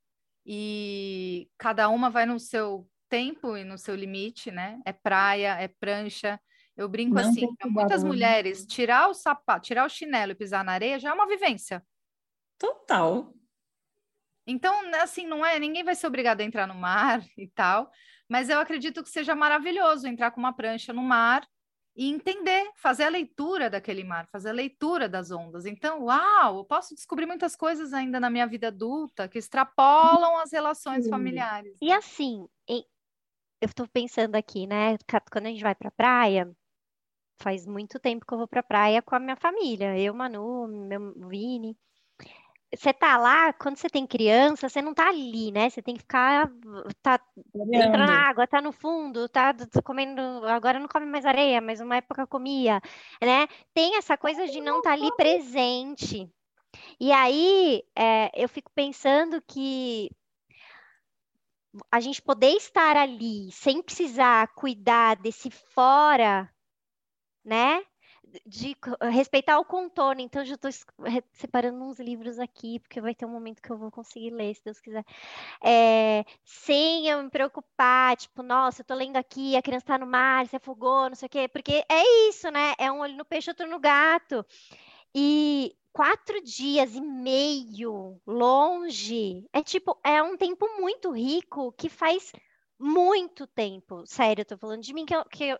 [0.46, 4.80] e cada uma vai no seu tempo e no seu limite, né?
[4.86, 6.40] É praia, é prancha,
[6.78, 10.74] eu brinco não assim, muitas mulheres, tirar o sapato, tirar o chinelo e pisar na
[10.74, 11.84] areia já é uma vivência.
[12.58, 13.34] Total.
[14.46, 17.92] Então, assim, não é, ninguém vai ser obrigado a entrar no mar e tal,
[18.30, 21.48] mas eu acredito que seja maravilhoso entrar com uma prancha no mar
[21.96, 25.66] e entender, fazer a leitura daquele mar, fazer a leitura das ondas.
[25.66, 30.52] Então, uau, eu posso descobrir muitas coisas ainda na minha vida adulta que extrapolam as
[30.52, 31.76] relações familiares.
[31.82, 32.84] E assim, eu
[33.64, 34.96] estou pensando aqui, né?
[35.32, 36.56] Quando a gente vai para a praia,
[37.42, 41.14] faz muito tempo que eu vou pra praia com a minha família, eu, Manu, meu
[41.28, 41.76] Vini.
[42.76, 45.70] Você tá lá, quando você tem criança, você não tá ali, né?
[45.70, 46.52] Você tem que ficar,
[47.02, 47.20] tá
[47.56, 51.96] entrando na água, tá no fundo, tá comendo, agora não come mais areia, mas uma
[51.96, 52.82] época comia,
[53.22, 53.48] né?
[53.74, 56.30] Tem essa coisa de não estar tá ali presente.
[57.00, 60.12] E aí é, eu fico pensando que
[61.92, 66.50] a gente poder estar ali sem precisar cuidar desse fora,
[67.46, 67.82] né?
[68.46, 68.76] De
[69.12, 70.22] respeitar o contorno.
[70.22, 70.72] Então, já estou
[71.32, 74.64] separando uns livros aqui, porque vai ter um momento que eu vou conseguir ler, se
[74.64, 75.06] Deus quiser.
[75.64, 80.08] É, sem eu me preocupar, tipo, nossa, eu estou lendo aqui, a criança está no
[80.08, 81.48] mar, se afogou, não sei o quê.
[81.48, 82.74] Porque é isso, né?
[82.78, 84.46] É um olho no peixe, outro no gato.
[85.16, 92.32] E quatro dias e meio longe é tipo, é um tempo muito rico que faz
[92.80, 94.06] muito tempo.
[94.06, 95.60] Sério, eu tô falando de mim que eu, que eu,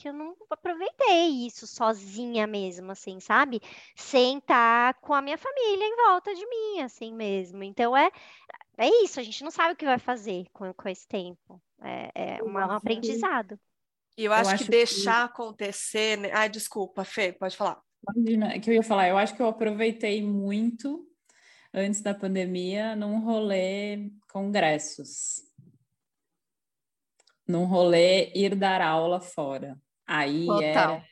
[0.00, 3.60] que eu não aproveitei isso sozinha mesmo, assim, sabe?
[3.94, 7.62] Sem estar com a minha família em volta de mim, assim mesmo.
[7.62, 8.10] Então é,
[8.78, 11.60] é isso, a gente não sabe o que vai fazer com, com esse tempo.
[11.82, 13.60] É, é um aprendizado.
[14.16, 16.16] E eu acho, eu acho que deixar acontecer.
[16.16, 16.30] Né?
[16.32, 17.78] Ai, desculpa, Fê, pode falar.
[18.16, 21.06] Imagina, que eu ia falar, eu acho que eu aproveitei muito
[21.74, 25.42] antes da pandemia num rolê congressos.
[27.46, 29.78] Num rolê ir dar aula fora.
[30.12, 30.62] Aí Total.
[30.62, 31.04] era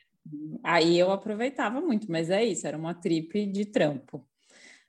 [0.61, 4.27] aí eu aproveitava muito, mas é isso, era uma trip de trampo.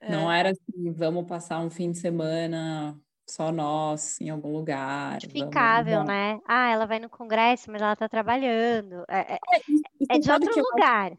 [0.01, 0.11] É.
[0.11, 5.21] Não era assim, vamos passar um fim de semana só nós em algum lugar.
[5.21, 6.39] Justificável, né?
[6.45, 9.05] Ah, ela vai no congresso, mas ela tá trabalhando.
[9.07, 11.17] É, é, é, é de outro lugar.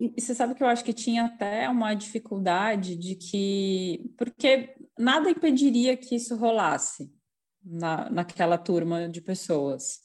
[0.00, 4.10] E você sabe que eu acho que tinha até uma dificuldade de que.
[4.16, 7.12] Porque nada impediria que isso rolasse
[7.62, 10.00] na, naquela turma de pessoas.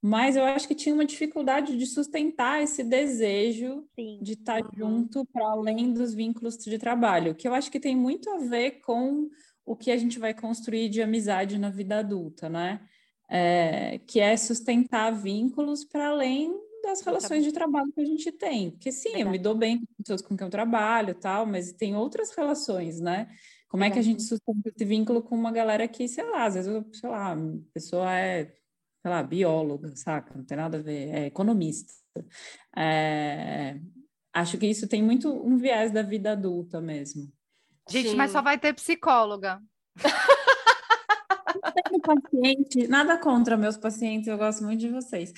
[0.00, 4.20] Mas eu acho que tinha uma dificuldade de sustentar esse desejo Sim.
[4.22, 4.70] de estar uhum.
[4.76, 8.80] junto para além dos vínculos de trabalho, que eu acho que tem muito a ver
[8.80, 9.28] com
[9.66, 12.80] o que a gente vai construir de amizade na vida adulta, né?
[13.28, 16.50] É, que é sustentar vínculos para além
[16.82, 18.70] das relações de trabalho que a gente tem.
[18.70, 21.94] Porque sim, eu me dou bem com pessoas com quem eu trabalho tal, mas tem
[21.94, 23.28] outras relações, né?
[23.68, 26.54] Como é que a gente sustenta esse vínculo com uma galera que, sei lá, às
[26.54, 27.36] vezes, sei lá, a
[27.74, 28.54] pessoa é,
[29.08, 30.34] sei lá, bióloga, saca?
[30.36, 31.92] Não tem nada a ver, é economista.
[32.76, 33.80] É...
[34.32, 37.32] Acho que isso tem muito um viés da vida adulta mesmo.
[37.88, 38.16] Gente, Sim.
[38.16, 39.60] mas só vai ter psicóloga.
[41.88, 45.32] Tenho paciente, nada contra meus pacientes, eu gosto muito de vocês,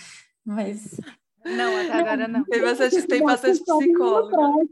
[0.45, 0.99] mas
[1.45, 2.45] não, até agora não.
[2.45, 4.69] Tem bastante, tem bastante psicólogo.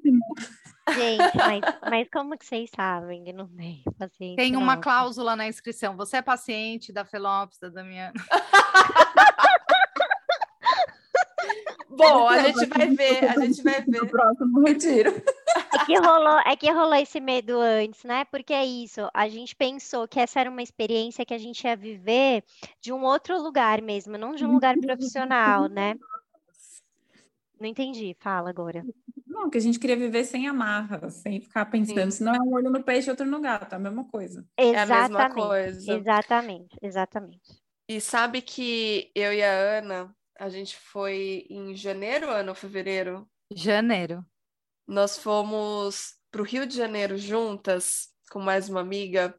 [0.94, 4.37] Gente, mas, mas como que vocês sabem que não tem paciente?
[4.37, 4.82] Tem uma não.
[4.82, 5.96] cláusula na inscrição.
[5.96, 8.12] Você é paciente da Felopes, da Damiana.
[11.98, 14.02] Bom, a gente vai ver, a gente vai ver.
[14.02, 15.12] No próximo retiro.
[15.72, 18.24] É que, rolou, é que rolou esse medo antes, né?
[18.26, 21.74] Porque é isso, a gente pensou que essa era uma experiência que a gente ia
[21.74, 22.44] viver
[22.80, 25.94] de um outro lugar mesmo, não de um lugar profissional, né?
[27.58, 28.84] Não entendi, fala agora.
[29.26, 32.52] Não, que a gente queria viver sem amarra, sem ficar pensando, se não é um
[32.52, 34.46] olho no peixe, outro no gato, é a mesma coisa.
[34.56, 35.94] Exatamente, é a mesma coisa.
[35.94, 37.62] Exatamente, exatamente.
[37.88, 43.29] E sabe que eu e a Ana, a gente foi em janeiro, Ana, ou fevereiro?
[43.53, 44.24] Janeiro.
[44.87, 49.38] Nós fomos para o Rio de Janeiro juntas, com mais uma amiga,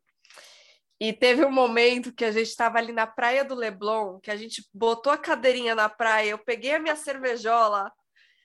[0.99, 4.35] e teve um momento que a gente estava ali na praia do Leblon, que a
[4.35, 7.89] gente botou a cadeirinha na praia, eu peguei a minha cervejola,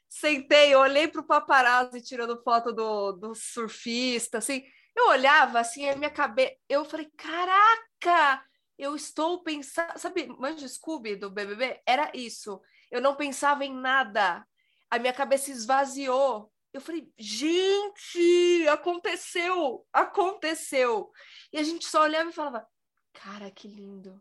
[0.08, 4.62] sentei, olhei para o paparazzi tirando foto do, do surfista, assim,
[4.94, 8.44] eu olhava assim, a minha cabeça, eu falei, caraca,
[8.78, 11.80] eu estou pensando, sabe, Manja Scooby do BBB?
[11.86, 12.60] Era isso,
[12.90, 14.46] eu não pensava em nada,
[14.90, 21.12] a minha cabeça esvaziou, eu falei, gente, aconteceu, aconteceu.
[21.52, 22.66] E a gente só olhava e falava,
[23.12, 24.20] cara, que lindo,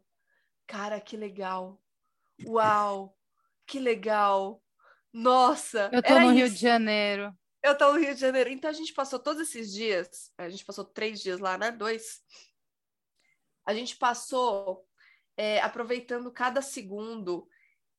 [0.68, 1.82] cara, que legal,
[2.46, 3.18] uau,
[3.66, 4.62] que legal,
[5.12, 5.90] nossa.
[5.92, 7.34] Eu tô no Rio de Janeiro.
[7.62, 8.50] Eu tô no Rio de Janeiro.
[8.50, 11.72] Então a gente passou todos esses dias, a gente passou três dias lá, né?
[11.72, 12.22] Dois.
[13.66, 14.86] A gente passou
[15.38, 17.48] é, aproveitando cada segundo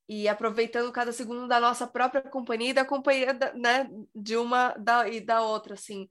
[0.08, 4.74] e aproveitando cada segundo da nossa própria companhia e da companhia da, né, de uma
[4.74, 6.08] da, e da outra, assim.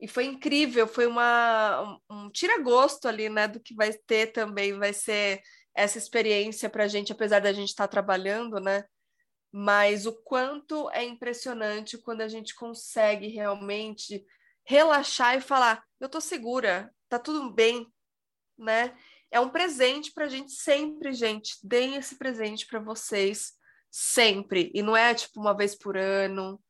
[0.00, 4.78] E foi incrível, foi uma, um, um tira-gosto ali, né, do que vai ter também,
[4.78, 5.40] vai ser
[5.74, 8.84] essa experiência para a gente, apesar da gente estar tá trabalhando, né,
[9.52, 14.24] mas o quanto é impressionante quando a gente consegue realmente
[14.64, 17.91] relaxar e falar: eu tô segura, tá tudo bem,
[18.62, 18.94] né?
[19.30, 21.56] É um presente para a gente sempre, gente.
[21.62, 23.52] Deem esse presente para vocês
[23.90, 24.70] sempre.
[24.74, 26.60] E não é tipo uma vez por ano.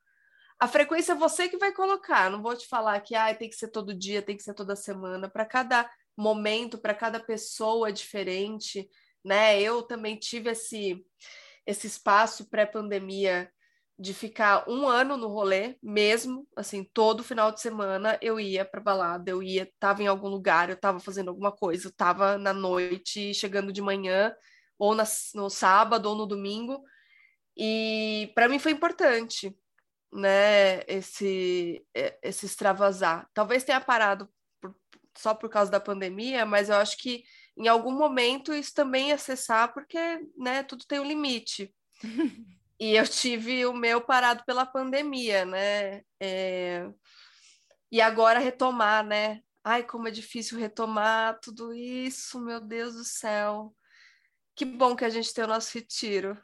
[0.59, 2.31] A frequência é você que vai colocar.
[2.31, 4.77] Não vou te falar que ah, tem que ser todo dia, tem que ser toda
[4.77, 5.29] semana.
[5.29, 8.89] Para cada momento, para cada pessoa diferente,
[9.25, 9.61] né?
[9.61, 11.05] Eu também tive esse
[11.65, 13.51] esse espaço pré-pandemia
[13.99, 18.81] de ficar um ano no rolê mesmo, assim, todo final de semana eu ia para
[18.81, 22.53] balada, eu ia, tava em algum lugar, eu tava fazendo alguma coisa, eu tava na
[22.53, 24.35] noite, chegando de manhã,
[24.79, 26.83] ou na, no sábado ou no domingo,
[27.57, 29.57] e para mim foi importante,
[30.13, 31.85] né, esse,
[32.23, 33.29] esse extravasar.
[33.33, 34.29] Talvez tenha parado
[34.61, 34.75] por,
[35.17, 37.25] só por causa da pandemia, mas eu acho que
[37.57, 39.99] em algum momento isso também ia cessar, porque,
[40.37, 41.75] né, tudo tem um limite.
[42.83, 46.03] E eu tive o meu parado pela pandemia, né?
[46.19, 46.91] É...
[47.93, 49.41] E agora retomar, né?
[49.63, 53.73] Ai, como é difícil retomar tudo isso, meu Deus do céu.
[54.57, 56.37] Que bom que a gente tem o nosso retiro.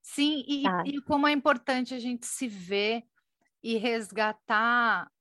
[0.00, 3.02] Sim, e, e como é importante a gente se ver
[3.62, 5.12] e resgatar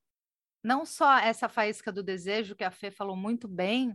[0.63, 3.93] não só essa faísca do desejo, que a Fê falou muito bem,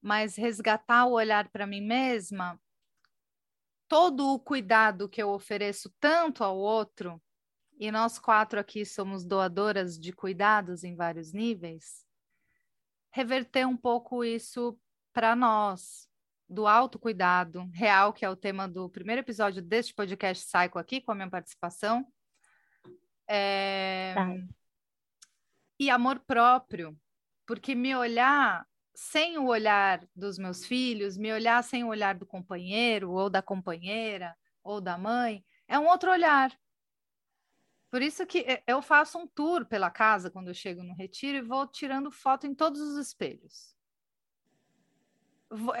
[0.00, 2.58] mas resgatar o olhar para mim mesma
[3.88, 7.20] todo o cuidado que eu ofereço tanto ao outro,
[7.80, 12.04] e nós quatro aqui somos doadoras de cuidados em vários níveis,
[13.10, 14.78] reverter um pouco isso
[15.12, 16.08] para nós,
[16.48, 21.12] do autocuidado real, que é o tema do primeiro episódio deste podcast Psycho aqui, com
[21.12, 22.06] a minha participação.
[23.26, 24.14] É...
[24.14, 24.34] Tá.
[25.80, 26.98] E amor próprio,
[27.46, 28.66] porque me olhar
[28.98, 33.40] sem o olhar dos meus filhos, me olhar sem o olhar do companheiro, ou da
[33.40, 36.50] companheira, ou da mãe, é um outro olhar.
[37.88, 41.42] Por isso que eu faço um tour pela casa quando eu chego no retiro e
[41.42, 43.72] vou tirando foto em todos os espelhos.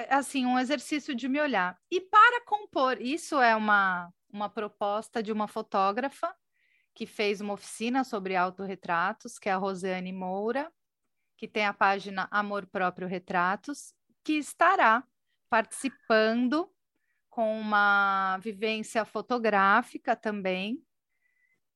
[0.08, 1.76] Assim, um exercício de me olhar.
[1.90, 6.32] E para compor, isso é uma, uma proposta de uma fotógrafa
[6.94, 10.72] que fez uma oficina sobre autorretratos, que é a Rosiane Moura,
[11.38, 15.04] que tem a página Amor Próprio Retratos, que estará
[15.48, 16.68] participando
[17.30, 20.82] com uma vivência fotográfica também.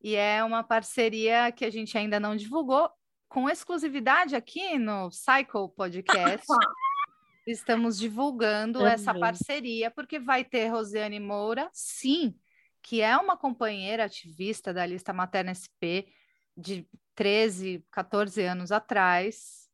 [0.02, 2.90] E é uma parceria que a gente ainda não divulgou,
[3.28, 6.44] com exclusividade aqui no Cycle Podcast.
[7.46, 8.94] Estamos divulgando Também.
[8.94, 12.34] essa parceria, porque vai ter Rosiane Moura, sim,
[12.82, 16.10] que é uma companheira ativista da lista Materna SP,
[16.56, 19.68] de 13, 14 anos atrás,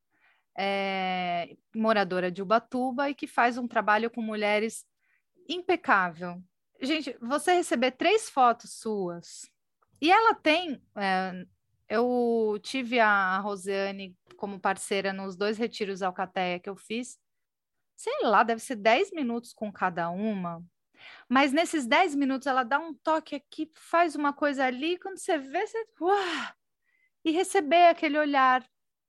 [0.56, 4.84] é, moradora de Ubatuba e que faz um trabalho com mulheres
[5.48, 6.42] impecável.
[6.80, 9.50] Gente, você receber três fotos suas
[10.00, 10.80] e ela tem.
[10.96, 11.44] É,
[11.88, 17.18] eu tive a Rosiane como parceira nos dois retiros Alcateia que eu fiz.
[17.96, 20.62] Sei lá, deve ser 10 minutos com cada uma.
[21.28, 25.38] Mas nesses 10 minutos ela dá um toque aqui, faz uma coisa ali, quando você
[25.38, 25.86] vê, você.
[26.00, 26.57] Uau!
[27.28, 28.66] E receber aquele olhar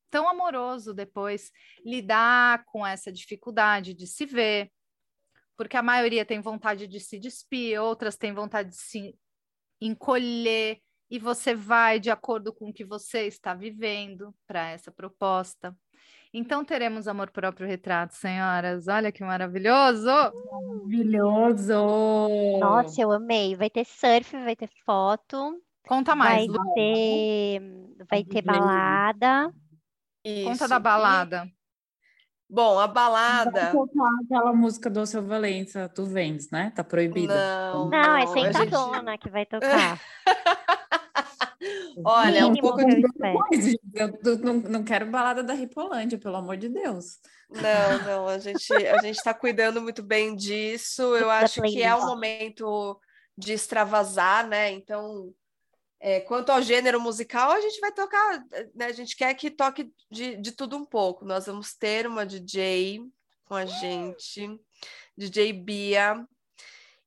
[0.10, 1.52] tão amoroso depois,
[1.86, 4.70] lidar com essa dificuldade de se ver,
[5.56, 9.16] porque a maioria tem vontade de se despir, outras têm vontade de se
[9.80, 10.80] encolher,
[11.10, 15.76] e você vai de acordo com o que você está vivendo para essa proposta.
[16.32, 18.88] Então teremos amor próprio retrato, senhoras.
[18.88, 20.06] Olha que maravilhoso!
[20.52, 21.74] Maravilhoso!
[22.60, 23.56] Nossa, eu amei.
[23.56, 25.60] Vai ter surf, vai ter foto.
[25.90, 26.74] Conta mais, vai Lu.
[26.76, 27.62] Ter,
[28.08, 29.52] vai ter balada.
[30.24, 30.48] Isso.
[30.48, 31.46] Conta da balada.
[31.48, 31.52] E...
[32.48, 33.74] Bom, a balada.
[34.24, 36.72] aquela música do Seu Valença, tu vens, né?
[36.76, 37.34] Tá proibida.
[37.74, 39.22] Não, não, é sentadona gente...
[39.22, 40.00] que vai tocar.
[42.06, 43.80] Olha, um pouco de.
[43.96, 47.18] Eu, eu não, não quero balada da Ripolândia, pelo amor de Deus.
[47.50, 51.02] Não, não, a gente a gente está cuidando muito bem disso.
[51.16, 53.00] Eu acho que é o momento
[53.36, 54.72] de extravasar, né?
[54.72, 55.34] Então,
[56.00, 58.86] é, quanto ao gênero musical, a gente vai tocar, né?
[58.86, 61.26] A gente quer que toque de, de tudo um pouco.
[61.26, 63.02] Nós vamos ter uma DJ
[63.46, 64.60] com a gente,
[65.18, 66.26] DJ Bia,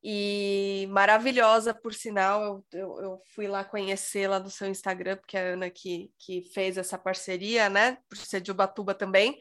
[0.03, 2.43] e maravilhosa, por sinal.
[2.43, 6.43] Eu, eu, eu fui lá conhecê-la no seu Instagram, porque é a Ana que, que
[6.53, 7.99] fez essa parceria, né?
[8.09, 9.39] Por ser de Ubatuba também.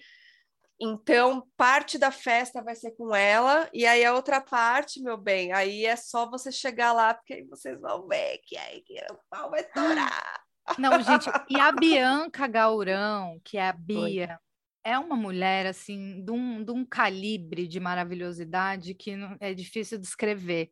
[0.84, 5.54] Então, parte da festa vai ser com ela, e aí a outra parte, meu bem,
[5.54, 9.20] aí é só você chegar lá, porque aí vocês vão ver que aí que o
[9.30, 10.42] pau vai torar.
[10.80, 14.92] Não, gente, e a Bianca Gaurão, que é a Bia, Oi.
[14.92, 20.00] é uma mulher, assim, de um, de um calibre de maravilhosidade que não, é difícil
[20.00, 20.72] descrever.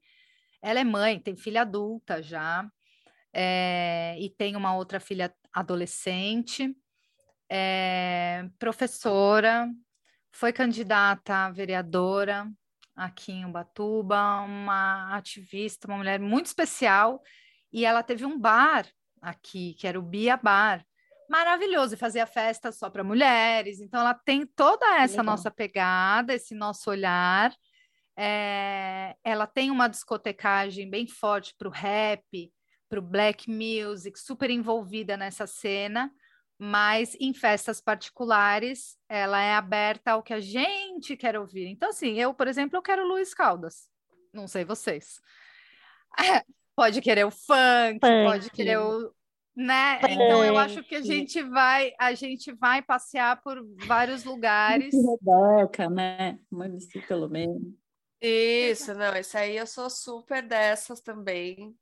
[0.59, 2.67] Ela é mãe, tem filha adulta já,
[3.31, 6.75] é, e tem uma outra filha adolescente,
[7.47, 9.69] é, professora,
[10.31, 12.49] foi candidata a vereadora
[12.95, 17.21] aqui em Ubatuba, uma ativista, uma mulher muito especial,
[17.71, 18.85] e ela teve um bar
[19.21, 20.85] aqui, que era o Bia Bar,
[21.29, 25.25] maravilhoso, e fazia festa só para mulheres, então ela tem toda essa Legal.
[25.25, 27.55] nossa pegada, esse nosso olhar,
[28.17, 32.51] é, ela tem uma discotecagem bem forte para o rap,
[32.89, 36.11] para o black music, super envolvida nessa cena,
[36.59, 41.67] mas em festas particulares ela é aberta ao que a gente quer ouvir.
[41.67, 43.87] Então, assim, eu, por exemplo, eu quero Luiz Caldas.
[44.33, 45.21] Não sei vocês.
[46.75, 48.25] pode querer o funk, funk.
[48.25, 49.09] pode querer o,
[49.55, 49.99] né?
[50.01, 50.13] Funk.
[50.13, 53.57] Então eu acho que a gente vai, a gente vai passear por
[53.87, 54.93] vários lugares.
[54.93, 56.39] Rebeca, né?
[56.51, 57.73] Mãe pelo menos.
[58.21, 61.73] Isso, não, isso aí eu sou super dessas também.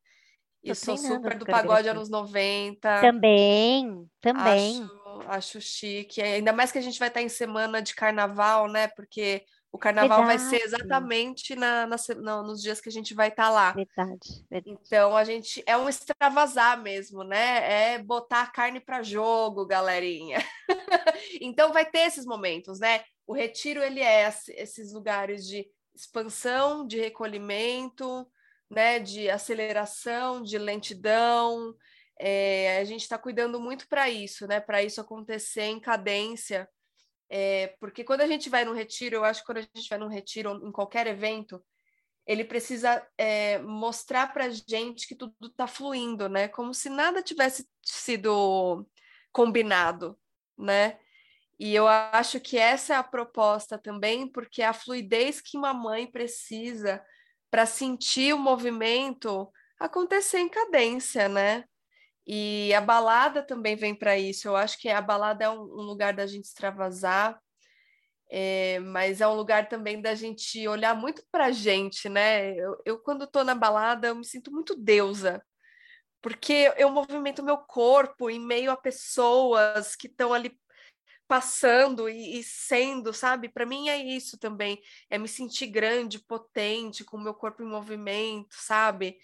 [0.71, 3.01] E sou super do pagode anos 90.
[3.01, 4.83] Também, também.
[4.83, 6.21] Acho, acho chique.
[6.21, 8.87] Ainda mais que a gente vai estar em semana de carnaval, né?
[8.87, 10.43] Porque o carnaval verdade.
[10.43, 13.71] vai ser exatamente na, na, na, nos dias que a gente vai estar lá.
[13.73, 14.77] Verdade, verdade.
[14.81, 17.93] Então a gente é um extravasar mesmo, né?
[17.93, 20.39] É botar a carne para jogo, galerinha.
[21.41, 23.03] então vai ter esses momentos, né?
[23.25, 28.25] O retiro ele é esses lugares de expansão, de recolhimento,
[28.69, 28.99] né?
[28.99, 31.75] De aceleração, de lentidão.
[32.19, 34.59] É, a gente está cuidando muito para isso, né?
[34.59, 36.67] Para isso acontecer em cadência
[37.29, 39.99] é, porque quando a gente vai no retiro, eu acho que quando a gente vai
[39.99, 41.63] num retiro, em qualquer evento,
[42.25, 46.47] ele precisa é, mostrar para a gente que tudo está fluindo, né?
[46.47, 48.85] Como se nada tivesse sido
[49.31, 50.17] combinado,
[50.57, 50.99] né?
[51.59, 55.73] E eu acho que essa é a proposta também, porque é a fluidez que uma
[55.73, 57.03] mãe precisa
[57.49, 61.63] para sentir o movimento acontecer em cadência, né?
[62.25, 64.47] E a balada também vem para isso.
[64.47, 67.39] Eu acho que a balada é um, lugar da gente extravasar,
[68.29, 72.53] é, mas é um lugar também da gente olhar muito para a gente, né?
[72.55, 75.41] Eu, eu quando estou na balada, eu me sinto muito deusa,
[76.21, 80.59] porque eu movimento meu corpo em meio a pessoas que estão ali
[81.27, 83.49] passando e, e sendo, sabe?
[83.49, 87.67] Para mim é isso também, é me sentir grande, potente, com o meu corpo em
[87.67, 89.17] movimento, sabe?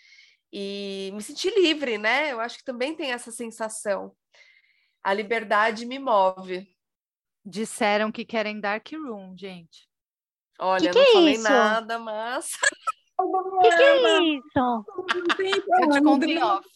[0.54, 2.32] e me sentir livre, né?
[2.32, 4.16] Eu acho que também tem essa sensação.
[5.04, 6.72] A liberdade me move.
[7.44, 9.90] Disseram que querem dark room, gente.
[10.60, 11.44] Olha, que não que é falei isso?
[11.44, 12.56] nada, mas.
[13.20, 14.86] O que, que, é isso?
[15.82, 16.70] Eu te conto em off.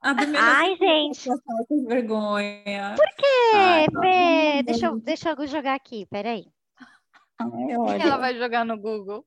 [0.00, 1.28] Ai, gente.
[1.86, 2.94] vergonha.
[2.96, 4.62] Por quê, Ai, Fê?
[4.62, 6.46] Deixa eu, deixa eu jogar aqui, peraí.
[7.38, 9.26] Ai, o que ela vai jogar no Google?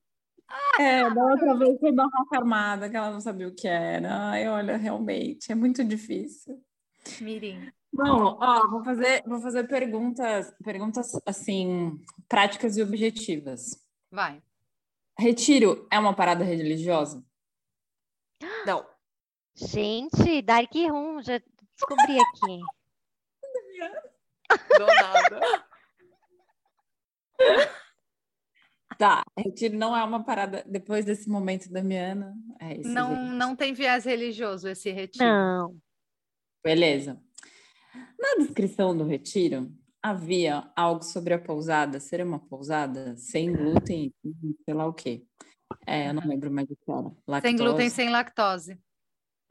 [0.78, 4.30] É, da outra vez foi barraca armada, que ela não sabia o que era.
[4.30, 6.62] Ai, olha, realmente, é muito difícil.
[7.20, 7.70] Mirim.
[7.92, 13.82] Bom, ó, vou fazer, vou fazer perguntas, perguntas assim, práticas e objetivas.
[14.10, 14.42] Vai.
[15.18, 17.22] Retiro é uma parada religiosa?
[18.66, 18.91] Não.
[19.54, 21.40] Gente, Dark Room, já
[21.76, 22.60] descobri aqui.
[24.78, 25.64] Do nada.
[28.98, 32.34] Tá, retiro não é uma parada depois desse momento da Miana.
[32.60, 35.24] É não, não tem viés religioso esse retiro.
[35.24, 35.76] Não.
[36.62, 37.20] Beleza.
[38.18, 39.72] Na descrição do retiro
[40.02, 44.14] havia algo sobre a pousada, ser uma pousada sem glúten,
[44.64, 45.24] sei lá o quê.
[45.86, 47.12] É, eu não lembro mais do que era.
[47.26, 47.40] Lactose.
[47.42, 48.78] Sem glúten, sem lactose.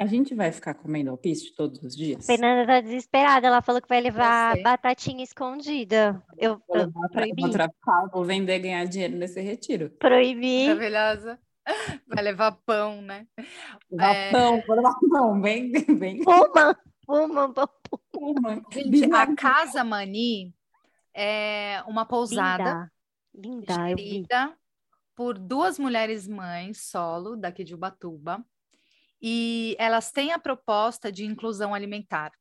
[0.01, 2.25] A gente vai ficar comendo alpiste todos os dias?
[2.25, 6.19] Fernanda tá desesperada, ela falou que vai levar batatinha escondida.
[6.39, 7.43] Eu, vou, eu proibi.
[7.43, 9.91] Vou traficar, vou vender ganhar dinheiro nesse retiro.
[9.99, 10.65] Proibi.
[10.65, 11.39] Maravilhosa.
[12.07, 13.27] Vai levar pão, né?
[13.91, 14.31] Levar é...
[14.31, 16.23] pão, vou levar pão, bem, bem.
[16.23, 16.75] Puma,
[17.05, 17.53] puma,
[18.11, 18.65] puma.
[18.71, 20.51] Gente, a Casa Mani
[21.13, 22.91] é uma pousada
[23.35, 23.93] Linda.
[23.93, 24.57] Linda,
[25.15, 28.43] por duas mulheres mães solo daqui de Ubatuba
[29.21, 32.31] e elas têm a proposta de inclusão alimentar.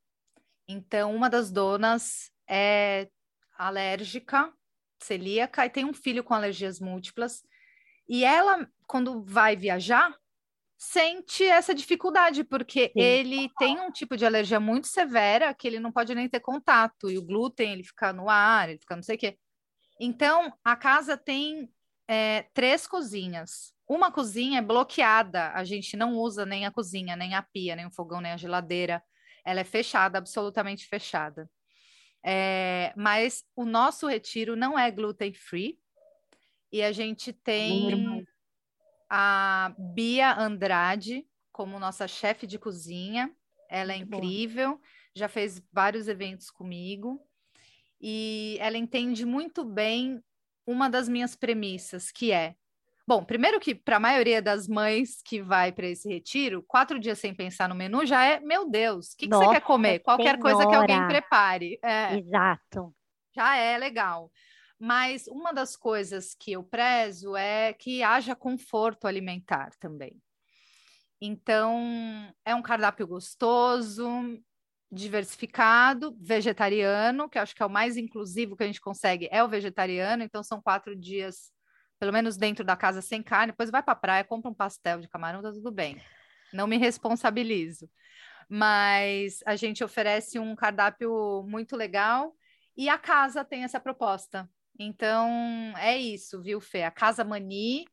[0.66, 3.08] Então, uma das donas é
[3.58, 4.52] alérgica,
[5.02, 7.42] celíaca, e tem um filho com alergias múltiplas.
[8.08, 10.16] E ela, quando vai viajar,
[10.78, 13.00] sente essa dificuldade, porque Sim.
[13.00, 17.10] ele tem um tipo de alergia muito severa que ele não pode nem ter contato,
[17.10, 19.38] e o glúten ele fica no ar, ele fica não sei o quê.
[20.00, 21.70] Então, a casa tem
[22.08, 23.74] é, três cozinhas.
[23.90, 27.86] Uma cozinha é bloqueada, a gente não usa nem a cozinha, nem a pia, nem
[27.86, 29.02] o fogão, nem a geladeira.
[29.44, 31.50] Ela é fechada, absolutamente fechada.
[32.24, 35.76] É, mas o nosso retiro não é gluten free.
[36.70, 38.24] E a gente tem
[39.10, 43.34] a Bia Andrade como nossa chefe de cozinha.
[43.68, 44.80] Ela é Muito incrível, bom.
[45.16, 47.20] já fez vários eventos comigo.
[48.00, 50.22] E ela entende muito bem
[50.64, 52.54] uma das minhas premissas, que é
[53.10, 57.18] Bom, primeiro que para a maioria das mães que vai para esse retiro, quatro dias
[57.18, 59.98] sem pensar no menu já é, meu Deus, o que, que você quer comer?
[59.98, 60.40] Qualquer senhora.
[60.40, 61.80] coisa que alguém prepare.
[61.82, 62.94] É, Exato.
[63.34, 64.30] Já é legal.
[64.78, 70.22] Mas uma das coisas que eu prezo é que haja conforto alimentar também.
[71.20, 74.08] Então, é um cardápio gostoso,
[74.88, 79.48] diversificado, vegetariano, que acho que é o mais inclusivo que a gente consegue, é o
[79.48, 80.22] vegetariano.
[80.22, 81.50] Então, são quatro dias,
[82.00, 83.52] pelo menos dentro da casa, sem carne.
[83.52, 86.00] Depois vai para a praia, compra um pastel de camarão, tá tudo bem.
[86.52, 87.88] Não me responsabilizo.
[88.48, 92.34] Mas a gente oferece um cardápio muito legal
[92.76, 94.48] e a casa tem essa proposta.
[94.78, 95.28] Então,
[95.76, 96.84] é isso, viu, Fê?
[96.84, 97.84] A Casa Mani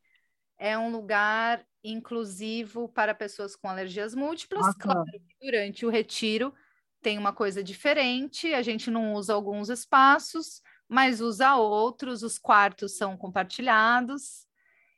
[0.58, 4.66] é um lugar inclusivo para pessoas com alergias múltiplas.
[4.66, 4.80] Nossa.
[4.80, 6.54] Claro que durante o retiro
[7.02, 12.98] tem uma coisa diferente, a gente não usa alguns espaços, mas usa outros, os quartos
[12.98, 14.48] são compartilhados.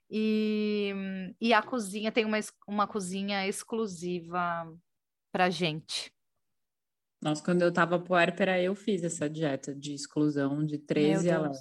[0.10, 0.92] E,
[1.40, 4.68] e a cozinha tem uma, uma cozinha exclusiva
[5.32, 6.12] para gente.
[7.22, 11.58] Nossa, quando eu tava puérpera, eu fiz essa dieta de exclusão de 13 anos.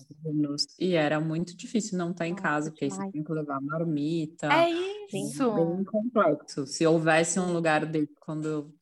[0.78, 3.60] E era muito difícil não estar tá em casa, porque aí você tem que levar
[3.60, 4.46] marmita.
[4.52, 5.52] É isso!
[5.52, 6.64] Bem complexo.
[6.64, 8.72] Se houvesse um lugar dele quando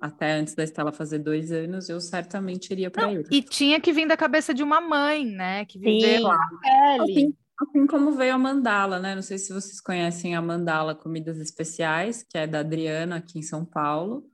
[0.00, 3.24] até antes da Estela fazer dois anos, eu certamente iria para ele.
[3.30, 5.64] E tinha que vir da cabeça de uma mãe, né?
[5.64, 7.02] Que viveu a pele.
[7.02, 9.14] Assim, assim como veio a Mandala, né?
[9.14, 13.42] Não sei se vocês conhecem a Mandala Comidas Especiais, que é da Adriana aqui em
[13.42, 14.24] São Paulo.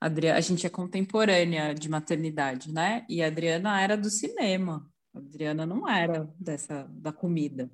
[0.00, 3.04] Adriana, a gente é contemporânea de maternidade, né?
[3.08, 4.88] E a Adriana era do cinema.
[5.14, 7.68] A Adriana não era dessa da comida,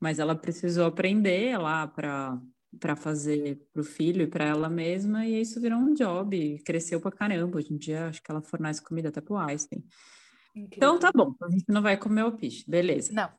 [0.00, 2.40] mas ela precisou aprender lá para
[2.78, 7.00] para fazer para o filho e para ela mesma, e isso virou um job, cresceu
[7.00, 7.58] para caramba.
[7.58, 9.84] Hoje em dia, acho que ela fornece comida até para o Einstein.
[10.54, 10.76] Incrível.
[10.76, 13.12] Então tá bom, a gente não vai comer o peixe, beleza.
[13.12, 13.30] Não.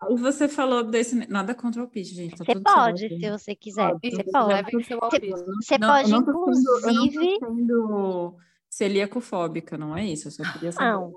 [0.00, 1.26] Aí você falou desse.
[1.28, 2.36] Nada contra o peixe, gente.
[2.36, 3.92] Tá você pode, se você quiser.
[3.92, 4.72] Você pode.
[4.72, 7.38] Você, pode, não, inclusive.
[7.38, 8.36] Não tô sendo
[8.68, 10.28] celíaco-fóbica, não é isso.
[10.28, 11.14] Eu só queria saber não.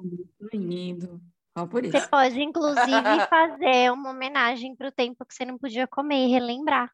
[0.53, 1.21] indo.
[1.69, 1.97] por isso.
[1.97, 2.85] Você pode, inclusive,
[3.29, 6.91] fazer uma homenagem para o tempo que você não podia comer e relembrar.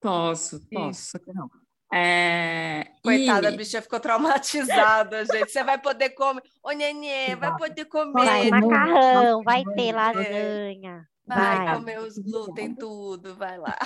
[0.00, 1.50] Posso, posso, não.
[1.92, 2.92] É...
[3.02, 3.54] Coitada, e...
[3.54, 5.50] a bicha ficou traumatizada, gente.
[5.50, 6.42] Você vai poder comer.
[6.62, 8.12] Ô, Nenê, vai poder comer.
[8.12, 11.08] Vai, macarrão, vai ter lasanha.
[11.26, 13.76] Vai, vai comer os glúten, tudo, vai lá.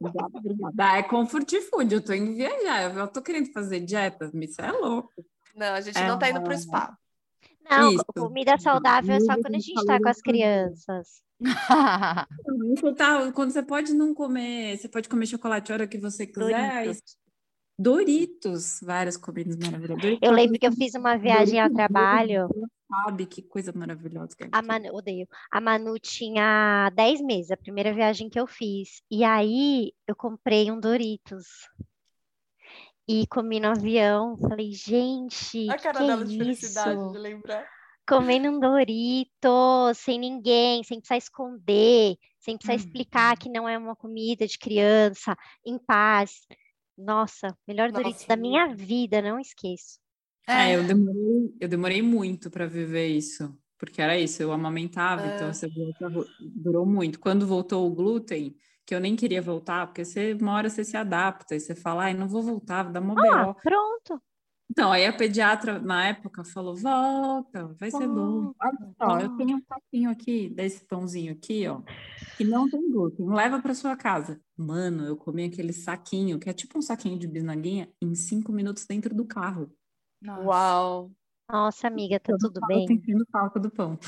[0.00, 0.98] Obrigada, obrigada.
[0.98, 5.12] é comfort food, eu tô indo viajar, eu tô querendo fazer dieta, isso é louco.
[5.54, 6.06] Não, a gente é...
[6.06, 6.96] não tá indo pro spa.
[7.70, 8.04] Não, isso.
[8.14, 11.23] comida saudável é só quando a gente tá com as crianças.
[12.96, 16.84] tá, quando você pode não comer, você pode comer chocolate a hora que você quiser.
[16.84, 17.16] Doritos,
[17.78, 20.18] Doritos várias comidas maravilhosas.
[20.22, 22.48] eu lembro que eu fiz uma viagem Doritos, ao trabalho.
[22.88, 24.48] Sabe que coisa maravilhosa que é.
[24.52, 25.26] A Manu, odeio.
[25.50, 29.02] A Manu tinha 10 meses, a primeira viagem que eu fiz.
[29.10, 31.46] E aí eu comprei um Doritos.
[33.06, 34.36] E comi no avião.
[34.38, 35.68] Falei, gente.
[35.68, 37.73] A cara que dela é de felicidade de lembrar
[38.06, 42.76] comendo um Dorito, sem ninguém, sem precisar esconder, sem precisar hum.
[42.76, 46.46] explicar que não é uma comida de criança, em paz.
[46.96, 49.98] Nossa, melhor Nossa, Dorito da minha vida, não esqueço.
[50.48, 55.22] É, é eu demorei, eu demorei muito para viver isso, porque era isso, eu amamentava,
[55.22, 55.34] então é.
[55.36, 57.18] então essa volta durou muito.
[57.18, 58.54] Quando voltou o glúten,
[58.86, 62.04] que eu nem queria voltar, porque você, uma hora você se adapta e você fala,
[62.04, 64.22] ai, não vou voltar, vou dar uma ah, pronto.
[64.70, 68.52] Então, aí a pediatra, na época, falou: volta, vai ser bom.
[68.60, 71.82] Olha só, eu tenho um saquinho aqui, desse pãozinho aqui, ó,
[72.36, 73.26] que não tem glúten.
[73.28, 74.40] Leva para sua casa.
[74.56, 78.86] Mano, eu comi aquele saquinho, que é tipo um saquinho de bisnaguinha, em cinco minutos
[78.86, 79.70] dentro do carro.
[80.20, 80.42] Nossa.
[80.42, 81.12] Uau!
[81.50, 82.82] Nossa, amiga, tá tudo bem?
[82.82, 83.98] Eu sentindo falta do pão.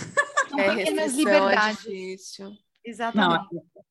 [0.56, 2.56] É, restrição, é difícil.
[2.82, 3.48] Exatamente.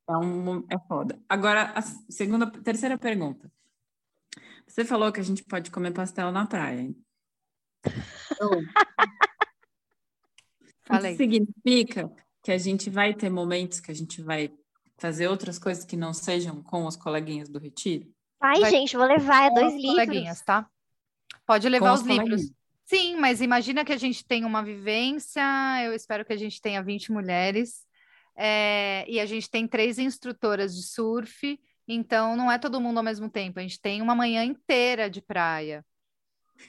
[0.07, 1.19] Não, é, um, é foda.
[1.27, 3.51] Agora, a segunda, terceira pergunta.
[4.67, 6.81] Você falou que a gente pode comer pastel na praia.
[6.81, 6.95] Hein?
[10.83, 11.11] Falei.
[11.11, 12.11] Isso significa
[12.43, 14.51] que a gente vai ter momentos que a gente vai
[14.97, 18.13] fazer outras coisas que não sejam com os coleguinhas do retiro?
[18.39, 18.71] Ai, vai...
[18.71, 19.91] gente, vou levar é dois livros.
[19.91, 20.69] Coleguinhas, tá?
[21.45, 22.51] Pode levar os, os livros.
[22.85, 25.41] Sim, mas imagina que a gente tem uma vivência,
[25.83, 27.83] eu espero que a gente tenha 20 mulheres,
[28.35, 33.03] é, e a gente tem três instrutoras de surf, então, não é todo mundo ao
[33.03, 33.59] mesmo tempo.
[33.59, 35.85] A gente tem uma manhã inteira de praia.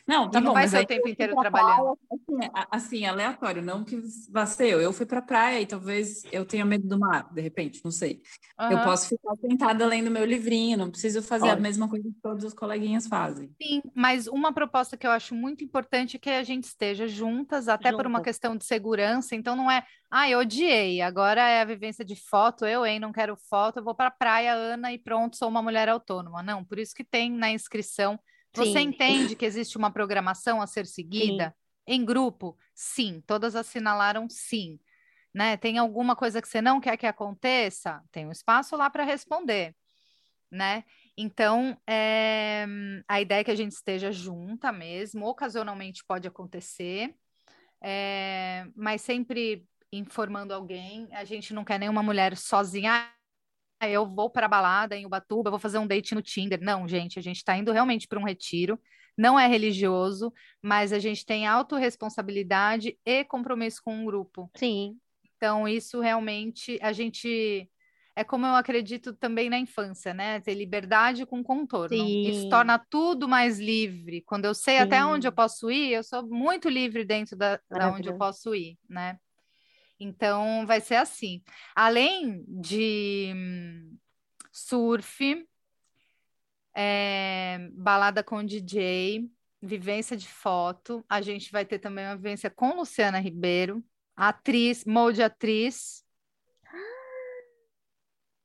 [0.06, 1.98] Não, tá e não vai ser o tempo inteiro trabalhando.
[2.26, 4.80] Praia, assim, assim, aleatório, não que vá ser eu.
[4.80, 8.22] Eu fui para praia e talvez eu tenha medo do mar, de repente, não sei.
[8.58, 8.70] Uhum.
[8.70, 11.58] Eu posso ficar sentada lendo meu livrinho, não preciso fazer Pode.
[11.58, 13.50] a mesma coisa que todos os coleguinhas fazem.
[13.60, 17.68] Sim, mas uma proposta que eu acho muito importante é que a gente esteja juntas,
[17.68, 19.34] até por uma questão de segurança.
[19.34, 23.12] Então, não é, ah, eu odiei, agora é a vivência de foto, eu, hein, não
[23.12, 26.42] quero foto, eu vou para a praia, Ana, e pronto, sou uma mulher autônoma.
[26.42, 28.18] Não, por isso que tem na inscrição
[28.56, 28.88] você Sim.
[28.88, 31.48] entende que existe uma programação a ser seguida?
[31.48, 31.94] Sim.
[31.94, 32.56] Em grupo?
[32.74, 33.22] Sim.
[33.26, 34.78] Todas assinalaram sim.
[35.34, 35.56] Né?
[35.56, 38.02] Tem alguma coisa que você não quer que aconteça?
[38.10, 39.74] Tem um espaço lá para responder.
[40.50, 40.84] Né?
[41.16, 42.66] Então, é,
[43.08, 47.14] a ideia é que a gente esteja junta mesmo, ocasionalmente pode acontecer,
[47.82, 51.08] é, mas sempre informando alguém.
[51.12, 53.10] A gente não quer nenhuma mulher sozinha.
[53.78, 56.60] Ah, eu vou para a balada em Ubatuba, vou fazer um date no Tinder.
[56.62, 58.78] Não, gente, a gente está indo realmente para um retiro.
[59.16, 64.50] Não é religioso, mas a gente tem autorresponsabilidade e compromisso com um grupo.
[64.54, 64.98] Sim.
[65.36, 67.70] Então, isso realmente a gente
[68.14, 70.40] é como eu acredito também na infância, né?
[70.40, 71.96] Ter liberdade com contorno.
[71.96, 72.22] Sim.
[72.22, 74.22] Isso torna tudo mais livre.
[74.22, 74.82] Quando eu sei Sim.
[74.82, 78.54] até onde eu posso ir, eu sou muito livre dentro da, da onde eu posso
[78.54, 79.18] ir, né?
[79.98, 81.42] Então, vai ser assim.
[81.74, 83.98] Além de hum,
[84.52, 85.46] surf,
[86.74, 89.30] é, balada com DJ,
[89.62, 93.82] vivência de foto, a gente vai ter também uma vivência com Luciana Ribeiro,
[94.14, 96.04] atriz, molde atriz.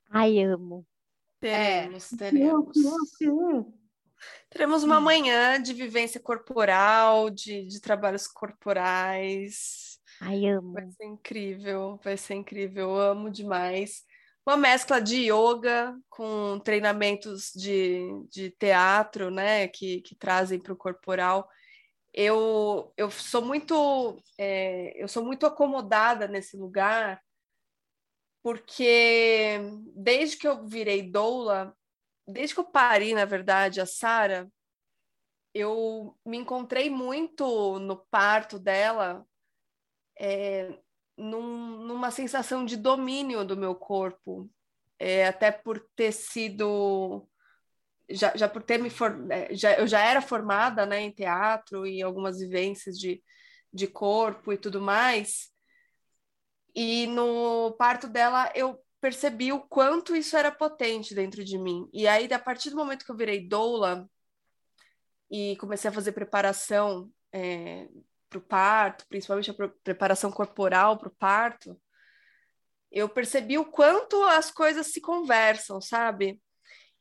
[0.10, 0.86] Ai, amo.
[1.39, 2.18] Teremos, é.
[2.18, 2.78] teremos.
[4.49, 9.90] Teremos uma manhã de vivência corporal, de, de trabalhos corporais.
[10.24, 10.74] Ai, amo.
[10.74, 14.03] Vai ser incrível, vai ser incrível, eu amo demais.
[14.45, 20.78] Uma mescla de yoga com treinamentos de, de teatro, né, que, que trazem para o
[20.78, 21.49] corporal.
[22.13, 27.22] Eu, eu sou muito é, eu sou muito acomodada nesse lugar
[28.43, 29.59] porque
[29.95, 31.76] desde que eu virei doula,
[32.28, 34.51] desde que eu pari, na verdade, a Sara,
[35.53, 39.26] eu me encontrei muito no parto dela
[40.20, 40.78] é,
[41.18, 44.49] num, numa sensação de domínio do meu corpo,
[44.99, 47.28] é, até por ter sido
[48.09, 51.86] já, já por ter me for, é, já, eu já era formada né, em teatro
[51.86, 53.24] e algumas vivências de,
[53.74, 55.49] de corpo e tudo mais.
[56.76, 61.89] E no parto dela eu percebi o quanto isso era potente dentro de mim.
[61.91, 64.07] E aí, a partir do momento que eu virei doula
[65.30, 67.88] e comecei a fazer preparação é,
[68.32, 71.79] para o parto, principalmente a preparação corporal para o parto,
[72.89, 76.41] eu percebi o quanto as coisas se conversam, sabe?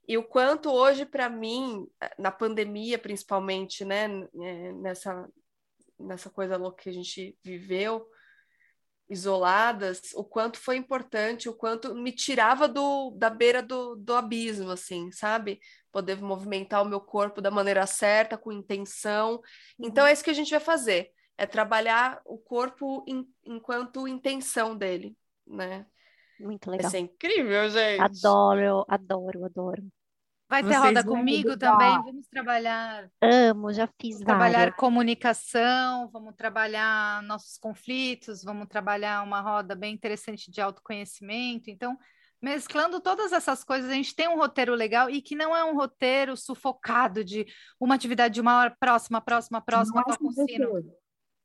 [0.09, 1.87] E o quanto hoje, para mim,
[2.19, 4.07] na pandemia principalmente, né,
[4.43, 5.29] é, nessa,
[5.99, 8.05] nessa coisa louca que a gente viveu,
[9.09, 14.71] isoladas, o quanto foi importante, o quanto me tirava do, da beira do, do abismo,
[14.71, 15.61] assim, sabe?
[15.93, 19.41] Poder movimentar o meu corpo da maneira certa, com intenção.
[19.79, 24.77] Então, é isso que a gente vai fazer é trabalhar o corpo in, enquanto intenção
[24.77, 25.17] dele,
[25.47, 25.87] né?
[26.39, 26.87] Muito legal.
[26.87, 28.03] Isso é incrível, gente.
[28.03, 29.83] Adoro, adoro, adoro.
[30.51, 32.03] Vai ter roda comigo também?
[32.03, 33.11] Vamos trabalhar.
[33.23, 34.77] Amo, já fiz vamos Trabalhar várias.
[34.77, 41.71] comunicação, vamos trabalhar nossos conflitos, vamos trabalhar uma roda bem interessante de autoconhecimento.
[41.71, 41.97] Então,
[42.43, 45.75] mesclando todas essas coisas, a gente tem um roteiro legal e que não é um
[45.75, 47.47] roteiro sufocado de
[47.79, 51.00] uma atividade de uma hora próxima, próxima, próxima, toca um sino.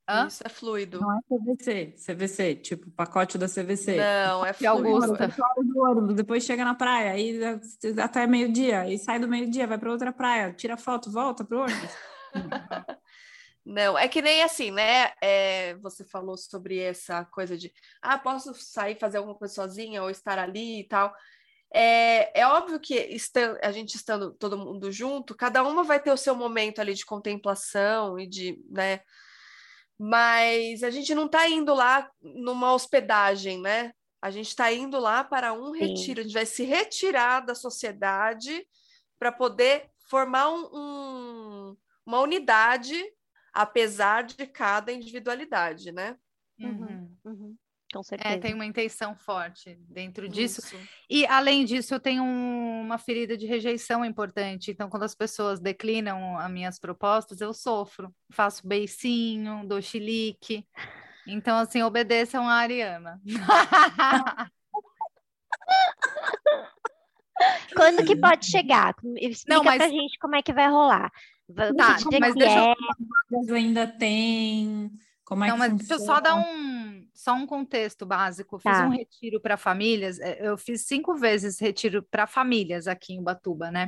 [0.08, 0.28] Hã?
[0.28, 1.00] Isso é fluido.
[1.02, 3.98] Não é CVC, CVC, tipo pacote da CVC.
[3.98, 4.88] Não, é fluido.
[4.88, 6.14] Augusta.
[6.14, 7.40] Depois chega na praia, aí
[8.02, 11.62] até meio-dia, aí sai do meio-dia, vai para outra praia, tira foto, volta para o
[11.62, 11.92] ônibus.
[13.66, 15.12] Não, é que nem assim, né?
[15.20, 20.10] É, você falou sobre essa coisa de, ah, posso sair fazer alguma coisa sozinha ou
[20.12, 21.12] estar ali e tal.
[21.74, 26.12] É, é óbvio que está, a gente estando todo mundo junto, cada uma vai ter
[26.12, 29.00] o seu momento ali de contemplação e de, né?
[29.98, 33.92] Mas a gente não está indo lá numa hospedagem, né?
[34.22, 35.80] A gente está indo lá para um Sim.
[35.80, 38.68] retiro, a gente vai se retirar da sociedade
[39.20, 43.02] para poder formar um, um, uma unidade,
[43.54, 46.18] apesar de cada individualidade, né?
[46.60, 46.95] Uhum, uhum
[47.96, 48.36] com é, certeza.
[48.36, 50.62] É, tem uma intenção forte dentro disso.
[50.62, 50.78] Isso.
[51.10, 54.72] E, além disso, eu tenho um, uma ferida de rejeição importante.
[54.72, 58.14] Então, quando as pessoas declinam as minhas propostas, eu sofro.
[58.32, 60.66] Faço beicinho, dou chilique.
[61.28, 63.22] Então, assim, obedeçam a Ariana.
[67.76, 68.96] Quando que pode chegar?
[69.18, 69.78] Explica Não, mas...
[69.78, 71.12] pra gente como é que vai rolar.
[71.78, 72.74] Tá, mas deixa é...
[73.32, 73.56] eu...
[73.56, 74.90] ainda tem
[75.26, 75.88] como é Não, que mas funciona?
[75.90, 78.60] deixa eu só dar um, só um contexto básico.
[78.60, 78.86] Fiz tá.
[78.86, 80.20] um retiro para famílias.
[80.20, 83.88] É, eu fiz cinco vezes retiro para famílias aqui em Ubatuba, né?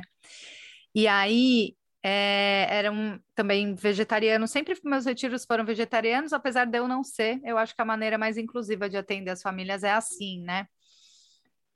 [0.92, 4.50] E aí é, eram também vegetarianos.
[4.50, 7.40] Sempre meus retiros foram vegetarianos, apesar de eu não ser.
[7.44, 10.66] Eu acho que a maneira mais inclusiva de atender as famílias é assim, né?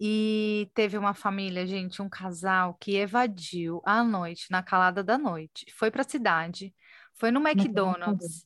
[0.00, 5.66] E teve uma família, gente, um casal que evadiu à noite, na calada da noite.
[5.72, 6.74] Foi para a cidade,
[7.14, 8.44] foi no McDonald's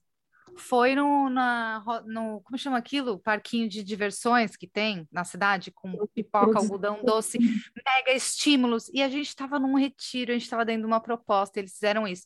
[0.57, 3.19] foi no, na, no, como chama aquilo?
[3.19, 8.89] Parquinho de diversões que tem na cidade, com pipoca, algodão doce, mega estímulos.
[8.93, 12.25] E a gente estava num retiro, a gente estava dando uma proposta, eles fizeram isso.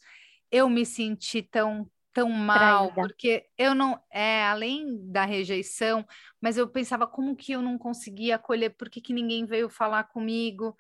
[0.51, 3.03] Eu me senti tão tão mal, Traída.
[3.03, 6.05] porque eu não, é, além da rejeição,
[6.41, 10.05] mas eu pensava como que eu não conseguia acolher, por que, que ninguém veio falar
[10.05, 10.77] comigo?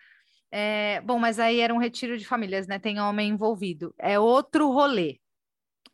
[0.51, 2.79] É, bom, mas aí era um retiro de famílias, né?
[2.79, 3.95] Tem homem envolvido.
[3.97, 5.19] É outro rolê,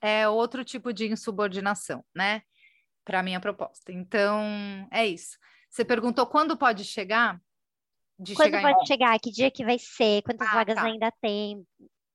[0.06, 2.42] é outro tipo de insubordinação, né?
[3.04, 3.92] Para minha proposta.
[3.92, 4.40] Então,
[4.90, 5.36] é isso.
[5.68, 7.40] Você perguntou quando pode chegar?
[8.18, 8.86] De quando chegar pode em...
[8.86, 9.18] chegar?
[9.18, 10.22] Que dia que vai ser?
[10.22, 10.84] Quantas ah, vagas tá.
[10.84, 11.66] ainda tem?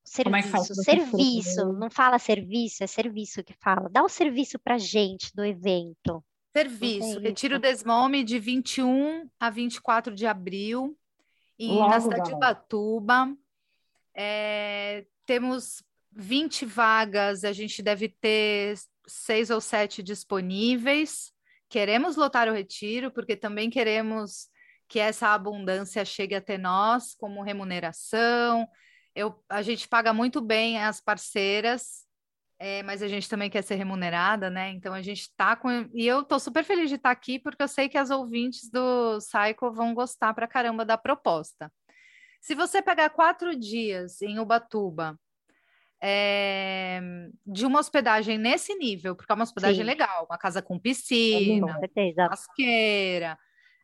[0.04, 3.89] Serviço, é serviço, não fala serviço, é serviço que fala.
[3.89, 6.24] Dá o serviço para gente do evento.
[6.54, 10.98] Serviço, Retiro Desmome de 21 a 24 de abril,
[11.58, 13.34] em, na cidade de Ubatuba.
[14.14, 18.76] É, temos 20 vagas, a gente deve ter
[19.07, 21.32] seis ou sete disponíveis.
[21.70, 24.49] Queremos lotar o retiro, porque também queremos
[24.88, 28.68] que essa abundância chegue até nós como remuneração,
[29.16, 32.05] eu, a gente paga muito bem as parceiras,
[32.57, 34.70] é, mas a gente também quer ser remunerada, né?
[34.70, 35.89] Então a gente está com.
[35.93, 38.70] E eu estou super feliz de estar tá aqui, porque eu sei que as ouvintes
[38.70, 41.72] do Psycho vão gostar pra caramba da proposta.
[42.39, 45.20] Se você pegar quatro dias em Ubatuba,
[46.02, 46.99] é,
[47.45, 49.84] de uma hospedagem nesse nível, porque é uma hospedagem Sim.
[49.84, 51.80] legal, uma casa com piscina,
[52.30, 53.38] casqueira,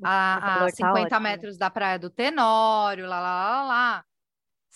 [0.04, 4.06] a, a 50 tá metros da praia do Tenório, lá, lá, lá, lá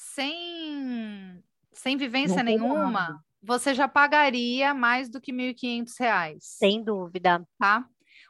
[0.02, 6.38] sem, sem vivência nenhuma, você já pagaria mais do que R$ 1.500.
[6.39, 7.46] Sem dúvida.
[7.60, 7.86] Tá?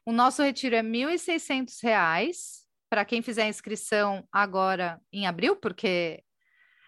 [0.06, 6.24] O nosso retiro é R$ 1.600 para quem fizer a inscrição agora em abril, porque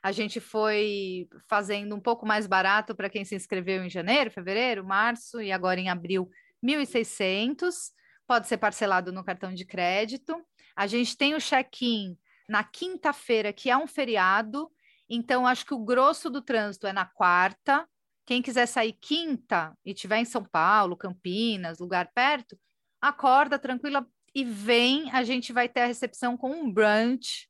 [0.03, 4.83] a gente foi fazendo um pouco mais barato para quem se inscreveu em janeiro, fevereiro,
[4.83, 6.29] março e agora em abril,
[6.61, 7.91] 1.600.
[8.27, 10.35] Pode ser parcelado no cartão de crédito.
[10.75, 12.17] A gente tem o check-in
[12.49, 14.69] na quinta-feira, que é um feriado,
[15.09, 17.87] então acho que o grosso do trânsito é na quarta.
[18.25, 22.59] Quem quiser sair quinta e tiver em São Paulo, Campinas, lugar perto,
[22.99, 25.09] acorda tranquila e vem.
[25.11, 27.47] A gente vai ter a recepção com um brunch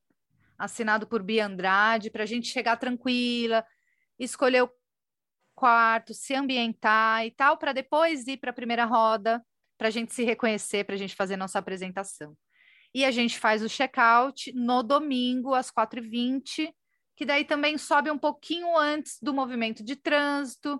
[0.57, 3.65] assinado por Bia Andrade para a gente chegar tranquila,
[4.19, 4.71] escolher o
[5.55, 9.43] quarto, se ambientar e tal, para depois ir para a primeira roda,
[9.77, 12.35] para a gente se reconhecer, para a gente fazer nossa apresentação
[12.93, 16.71] e a gente faz o check-out no domingo, às 4h20,
[17.15, 20.79] que daí também sobe um pouquinho antes do movimento de trânsito.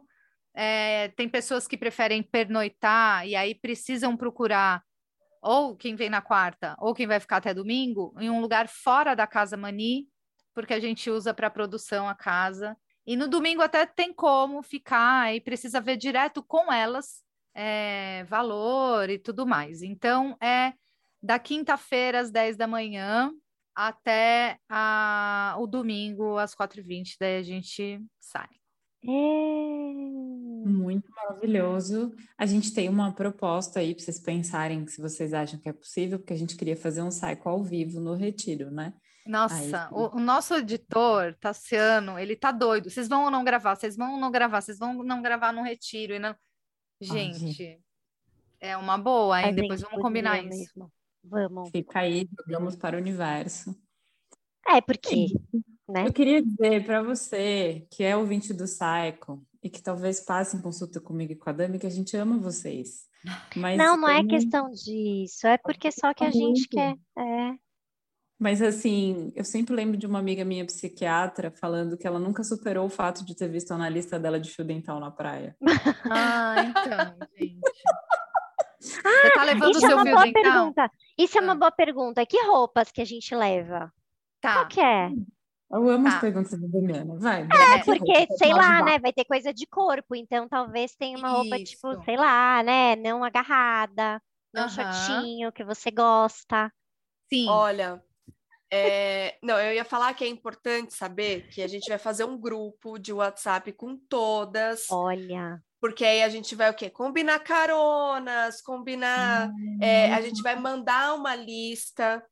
[0.54, 4.84] É, tem pessoas que preferem pernoitar e aí precisam procurar
[5.44, 9.14] ou quem vem na quarta, ou quem vai ficar até domingo, em um lugar fora
[9.14, 10.08] da Casa Mani,
[10.54, 12.78] porque a gente usa para produção a casa.
[13.06, 17.22] E no domingo até tem como ficar e precisa ver direto com elas
[17.54, 19.82] é, valor e tudo mais.
[19.82, 20.74] Então, é
[21.22, 23.32] da quinta-feira às 10 da manhã
[23.76, 28.63] até a, o domingo às 4h20, daí a gente sai.
[29.06, 30.04] É...
[30.66, 32.14] Muito maravilhoso.
[32.38, 36.18] A gente tem uma proposta aí para vocês pensarem se vocês acham que é possível,
[36.18, 38.94] porque a gente queria fazer um cycle ao vivo no retiro, né?
[39.26, 39.92] Nossa, aí...
[39.92, 42.90] o, o, nosso editor, Tassiano, ele tá doido.
[42.90, 43.76] Vocês vão ou não gravar?
[43.76, 44.62] Vocês vão ou não gravar?
[44.62, 46.14] Vocês vão ou não gravar no retiro?
[46.14, 46.36] E não...
[47.02, 47.80] gente, Ai,
[48.60, 49.54] é uma boa, hein?
[49.54, 50.50] Depois vamos combinar isso.
[50.50, 50.92] Mesmo.
[51.24, 51.70] Vamos.
[51.72, 53.74] Fica aí, jogamos para o universo.
[54.68, 55.28] É, porque.
[55.88, 56.08] Né?
[56.08, 60.62] Eu queria dizer para você, que é ouvinte do Psycho, e que talvez passe em
[60.62, 63.06] consulta comigo e com a Dami, que a gente ama vocês.
[63.56, 66.96] Mas não, não é questão disso, é porque só que a gente quer.
[67.18, 67.54] É.
[68.38, 72.88] Mas assim, eu sempre lembro de uma amiga minha psiquiatra falando que ela nunca superou
[72.88, 75.56] o fato de ter visto a analista dela de fio dental na praia.
[76.12, 77.60] Ah, então, gente.
[79.06, 80.44] Ah, Você tá levando isso o seu é uma boa dental?
[80.44, 80.92] pergunta.
[81.18, 81.56] Isso é uma ah.
[81.56, 82.26] boa pergunta.
[82.26, 83.90] Que roupas que a gente leva?
[84.42, 84.56] Tá.
[84.56, 85.10] Qual que é?
[85.74, 86.16] Eu amo tá.
[86.16, 87.16] as perguntas da Damiana.
[87.18, 87.42] Vai.
[87.42, 89.00] É, porque, sei lá, né?
[89.00, 91.74] Vai ter coisa de corpo, então talvez tenha uma roupa, Isso.
[91.74, 92.96] tipo, sei lá, né?
[92.96, 94.22] Não agarrada,
[94.54, 94.70] não uhum.
[94.70, 96.72] shortinho que você gosta.
[97.28, 97.50] Sim.
[97.50, 98.04] Olha,
[98.72, 99.38] é...
[99.42, 103.00] não, eu ia falar que é importante saber que a gente vai fazer um grupo
[103.00, 104.86] de WhatsApp com todas.
[104.92, 106.90] Olha porque aí a gente vai o quê?
[106.90, 109.52] Combinar caronas, combinar.
[109.82, 112.24] É, a gente vai mandar uma lista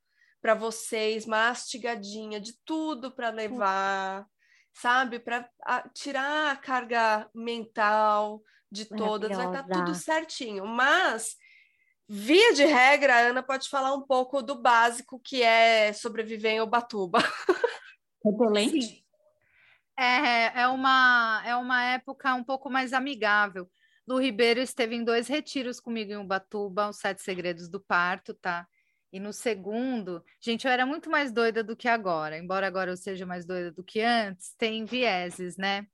[0.41, 4.25] para vocês, mastigadinha, de tudo para levar,
[4.73, 5.19] sabe?
[5.19, 5.47] Para
[5.93, 10.65] tirar a carga mental de todas, vai estar tá tudo certinho.
[10.65, 11.35] Mas,
[12.07, 16.61] via de regra, a Ana pode falar um pouco do básico que é sobreviver em
[16.61, 17.19] Ubatuba.
[18.25, 18.81] Repelente?
[18.81, 19.01] Sim.
[19.97, 23.69] É, é, uma, é uma época um pouco mais amigável.
[24.07, 28.67] Lu Ribeiro esteve em dois retiros comigo em Ubatuba, os Sete Segredos do Parto, tá?
[29.11, 32.37] E no segundo, gente, eu era muito mais doida do que agora.
[32.37, 35.85] Embora agora eu seja mais doida do que antes, tem vieses, né?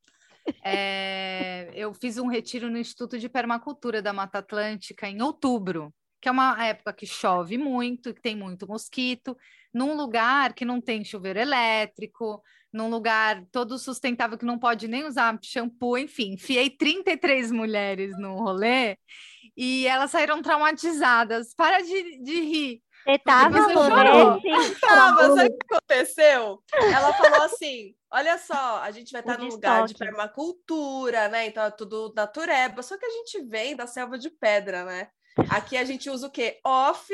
[0.64, 6.30] É, eu fiz um retiro no Instituto de Permacultura da Mata Atlântica em outubro, que
[6.30, 9.36] é uma época que chove muito, que tem muito mosquito,
[9.74, 12.42] num lugar que não tem chuveiro elétrico,
[12.72, 18.36] num lugar todo sustentável que não pode nem usar shampoo, enfim, enfiei 33 mulheres no
[18.36, 18.98] rolê
[19.56, 21.54] e elas saíram traumatizadas.
[21.56, 22.82] Para de, de rir.
[23.08, 24.42] Você tava, Você chorou?
[24.82, 26.64] Tava, sabe o que aconteceu?
[26.74, 31.48] Ela falou assim: olha só, a gente vai estar num lugar de permacultura, né?
[31.48, 35.08] Então é tudo natureba, só que a gente vem da selva de pedra, né?
[35.50, 36.60] Aqui a gente usa o quê?
[36.66, 37.14] Off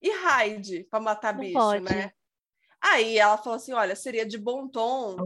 [0.00, 1.84] e raid para matar Não bicho, pode.
[1.84, 2.12] né?
[2.80, 5.16] Aí ela falou assim: olha, seria de bom tom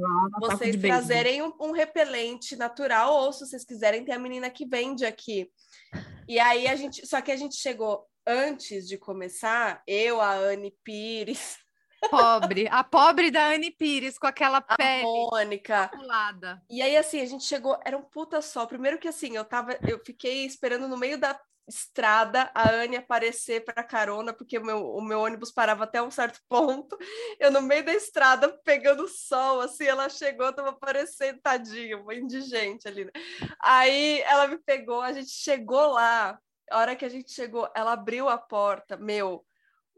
[0.41, 5.07] vocês trazerem um, um repelente natural, ou se vocês quiserem, tem a menina que vende
[5.07, 5.49] aqui.
[6.27, 10.71] E aí a gente, só que a gente chegou antes de começar, eu, a Anne
[10.85, 11.57] Pires,
[12.11, 15.91] Pobre, a pobre da Anne Pires com aquela a pele Mônica.
[15.93, 16.63] maculada.
[16.71, 18.69] E aí, assim, a gente chegou, era um puta sol.
[18.69, 23.65] Primeiro que assim, eu tava, eu fiquei esperando no meio da estrada a Anne aparecer
[23.65, 26.97] para carona, porque o meu, o meu ônibus parava até um certo ponto.
[27.39, 33.05] Eu no meio da estrada pegando sol, assim, ela chegou, tava aparecendo, tadinha, indigente ali.
[33.05, 33.11] Né?
[33.63, 36.39] Aí ela me pegou, a gente chegou lá.
[36.71, 39.45] A hora que a gente chegou, ela abriu a porta, meu,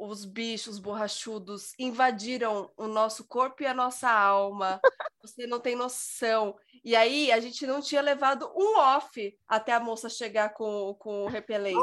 [0.01, 4.81] os bichos borrachudos invadiram o nosso corpo e a nossa alma.
[5.23, 6.57] Você não tem noção.
[6.83, 11.25] E aí a gente não tinha levado um off até a moça chegar com, com
[11.25, 11.77] o repelente.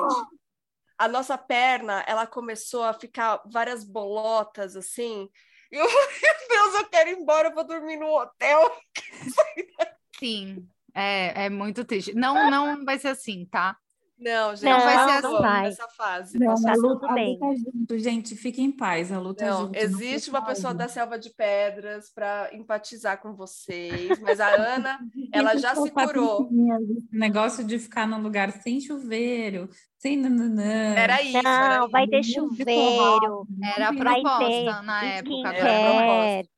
[0.98, 5.30] A nossa perna, ela começou a ficar várias bolotas assim.
[5.72, 8.76] E eu, meu Deus, eu quero ir embora, eu vou dormir no hotel.
[10.18, 12.16] Sim, é, é muito triste.
[12.16, 13.78] Não, não vai ser assim, tá?
[14.20, 15.43] Não, gente, Não, vai ser passou assim.
[15.43, 15.61] vai.
[15.63, 16.39] nessa fase.
[16.39, 17.34] Não, a luta, tudo a bem.
[17.39, 18.36] luta é junto, gente.
[18.36, 19.74] Fique em paz, a luta é Não, junto.
[19.74, 24.47] não existe fique uma pessoa da selva de pedras para empatizar com vocês, mas a
[24.49, 24.99] Ana,
[25.32, 26.49] ela já se curou.
[26.51, 30.95] esse Negócio de ficar num lugar sem chuveiro, sem nananã.
[30.95, 32.11] Era isso, era Não, vai isso.
[32.11, 35.36] ter chuveiro, Era a Vai proposta ter na época.
[35.49, 36.49] Era a skincare,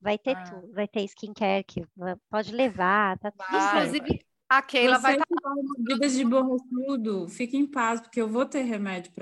[0.00, 0.44] vai ter Ah.
[0.44, 1.84] tudo, vai ter skincare que
[2.30, 3.86] pode levar, tá tudo Vai.
[3.86, 4.24] Inclusive,
[4.58, 5.40] a Keila vai Você estar.
[5.42, 9.12] vai nas vidas de borrachudo, fique em paz, porque eu vou ter remédio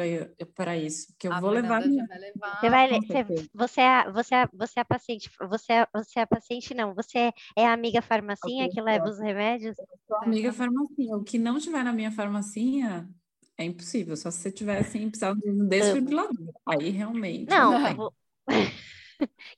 [0.55, 1.81] para isso, que eu A vou levar.
[1.87, 2.61] Minha- vai levar.
[2.61, 6.23] Você vai, você, você, é, você, é, você é a paciente, você é, você é
[6.23, 9.11] a paciente, não, você é a amiga farmacinha Ok, que leva tá.
[9.11, 9.77] os remédios?
[10.07, 11.17] Sou amiga farmacinha.
[11.17, 13.09] O que não tiver na minha farmacinha
[13.57, 14.17] é impossível.
[14.17, 16.53] Só se você tiver assim, precisar de um desfibrilador.
[16.67, 17.51] Aí realmente.
[17.51, 18.13] Não, o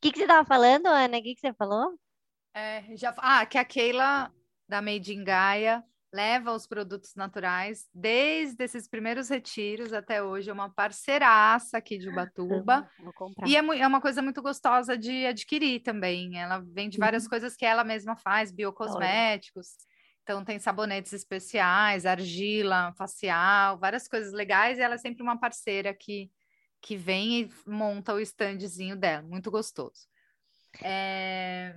[0.00, 1.18] que, que você estava falando, Ana?
[1.18, 1.98] O que, que você falou?
[2.54, 3.14] É, já...
[3.16, 4.30] Ah, que a Keila,
[4.72, 10.48] da Made in Gaia, leva os produtos naturais desde esses primeiros retiros até hoje.
[10.48, 12.88] É uma parceiraça aqui de Ubatuba.
[13.14, 13.46] Comprar.
[13.46, 16.38] E é, é uma coisa muito gostosa de adquirir também.
[16.38, 19.68] Ela vende várias coisas que ela mesma faz, biocosméticos.
[20.22, 24.78] Então, tem sabonetes especiais, argila facial, várias coisas legais.
[24.78, 26.30] E ela é sempre uma parceira que,
[26.80, 29.22] que vem e monta o standzinho dela.
[29.22, 30.08] Muito gostoso.
[30.82, 31.74] É,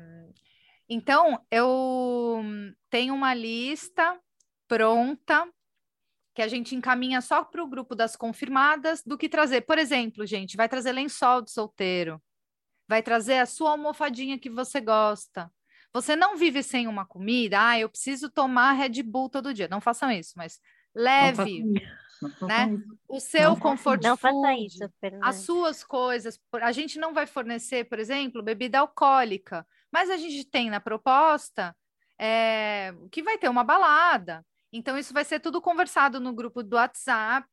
[0.87, 2.41] Então, eu
[2.89, 4.19] tenho uma lista
[4.67, 5.47] pronta
[6.33, 9.61] que a gente encaminha só para o grupo das confirmadas do que trazer.
[9.61, 12.21] Por exemplo, gente, vai trazer lençol de solteiro,
[12.87, 15.51] vai trazer a sua almofadinha que você gosta.
[15.93, 19.69] Você não vive sem uma comida, ah, eu preciso tomar Red Bull todo dia.
[19.69, 20.59] Não façam isso, mas
[20.93, 22.77] Não leve não né?
[23.07, 24.89] o seu façam comfort Não faça food, isso,
[25.21, 26.37] as suas coisas.
[26.51, 29.65] Por- A gente não vai fornecer, por exemplo, bebida alcoólica,
[29.95, 31.73] mas a gente tem na proposta
[32.19, 34.45] é, que vai ter uma balada.
[34.73, 37.47] Então, isso vai ser tudo conversado no grupo do WhatsApp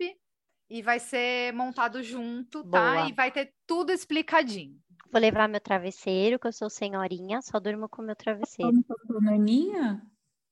[0.69, 2.95] e vai ser montado junto, tá?
[2.95, 3.09] Boa.
[3.09, 4.77] E vai ter tudo explicadinho.
[5.13, 8.73] Vou levar meu travesseiro, que eu sou senhorinha, só durmo com meu travesseiro.
[9.07, 10.03] Sua naninha?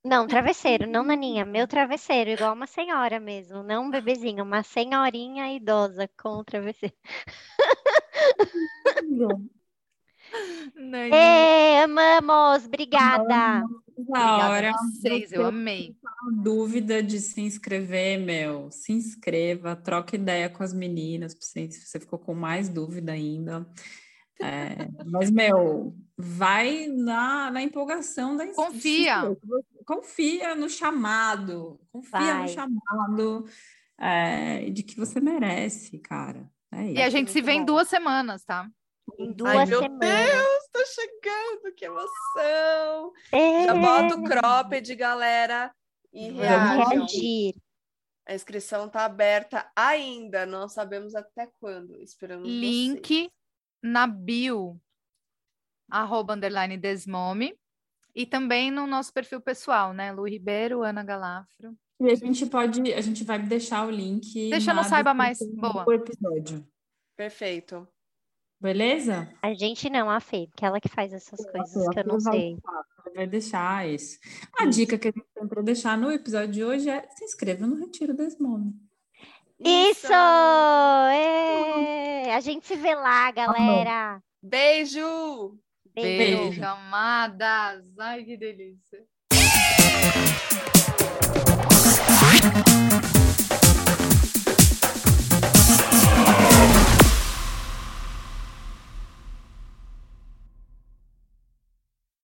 [0.05, 5.53] Não, travesseiro, não naninha, meu travesseiro, igual uma senhora mesmo, não um bebezinho, uma senhorinha
[5.57, 6.95] idosa com o travesseiro.
[10.74, 13.64] Nani, Ê, amamos, obrigada.
[14.09, 15.95] Na hora, vocês, eu você amei.
[15.95, 22.01] tem dúvida de se inscrever, meu, se inscreva, troca ideia com as meninas, se você
[22.01, 23.66] ficou com mais dúvida ainda.
[24.41, 29.37] É, mas, meu, vai na, na empolgação da Confia.
[29.85, 32.49] Confia no chamado, confia no Vai.
[32.49, 33.45] chamado
[33.99, 36.51] é, de que você merece, cara.
[36.72, 38.70] É E a gente se vê em duas semanas, tá?
[39.19, 40.31] Em duas Ai, meu semanas.
[40.31, 43.13] Deus, tô chegando, que emoção!
[43.33, 43.65] É.
[43.65, 45.75] Já bota o cropped, galera.
[46.13, 47.55] E reagir.
[48.27, 52.01] A inscrição está aberta ainda, não sabemos até quando.
[52.01, 52.61] Esperamos vocês.
[52.61, 53.33] Link
[53.83, 54.81] na bio,
[55.91, 57.59] arroba underline desmome.
[58.15, 60.13] E também no nosso perfil pessoal, né?
[60.13, 61.77] Lu Ribeiro, Ana Galafro.
[62.01, 64.51] E a gente pode, a gente vai deixar o link.
[64.51, 65.39] Deixa no na Saiba Mais.
[65.55, 65.85] Boa.
[65.95, 66.67] episódio.
[67.17, 67.87] Perfeito.
[68.61, 69.33] Beleza?
[69.41, 72.59] A gente não, a Fê, que ela que faz essas coisas que eu não sei.
[73.15, 74.19] vai deixar isso.
[74.59, 77.67] A dica que a gente tem para deixar no episódio de hoje é se inscreva
[77.67, 78.75] no Retiro Desmome.
[79.59, 80.13] Isso!
[81.13, 82.31] Ê!
[82.33, 84.23] A gente se vê lá, galera.
[84.43, 85.59] Beijo!
[85.95, 86.43] Beijo.
[86.43, 87.83] Beijo, amadas.
[87.99, 89.05] Ai, que delícia.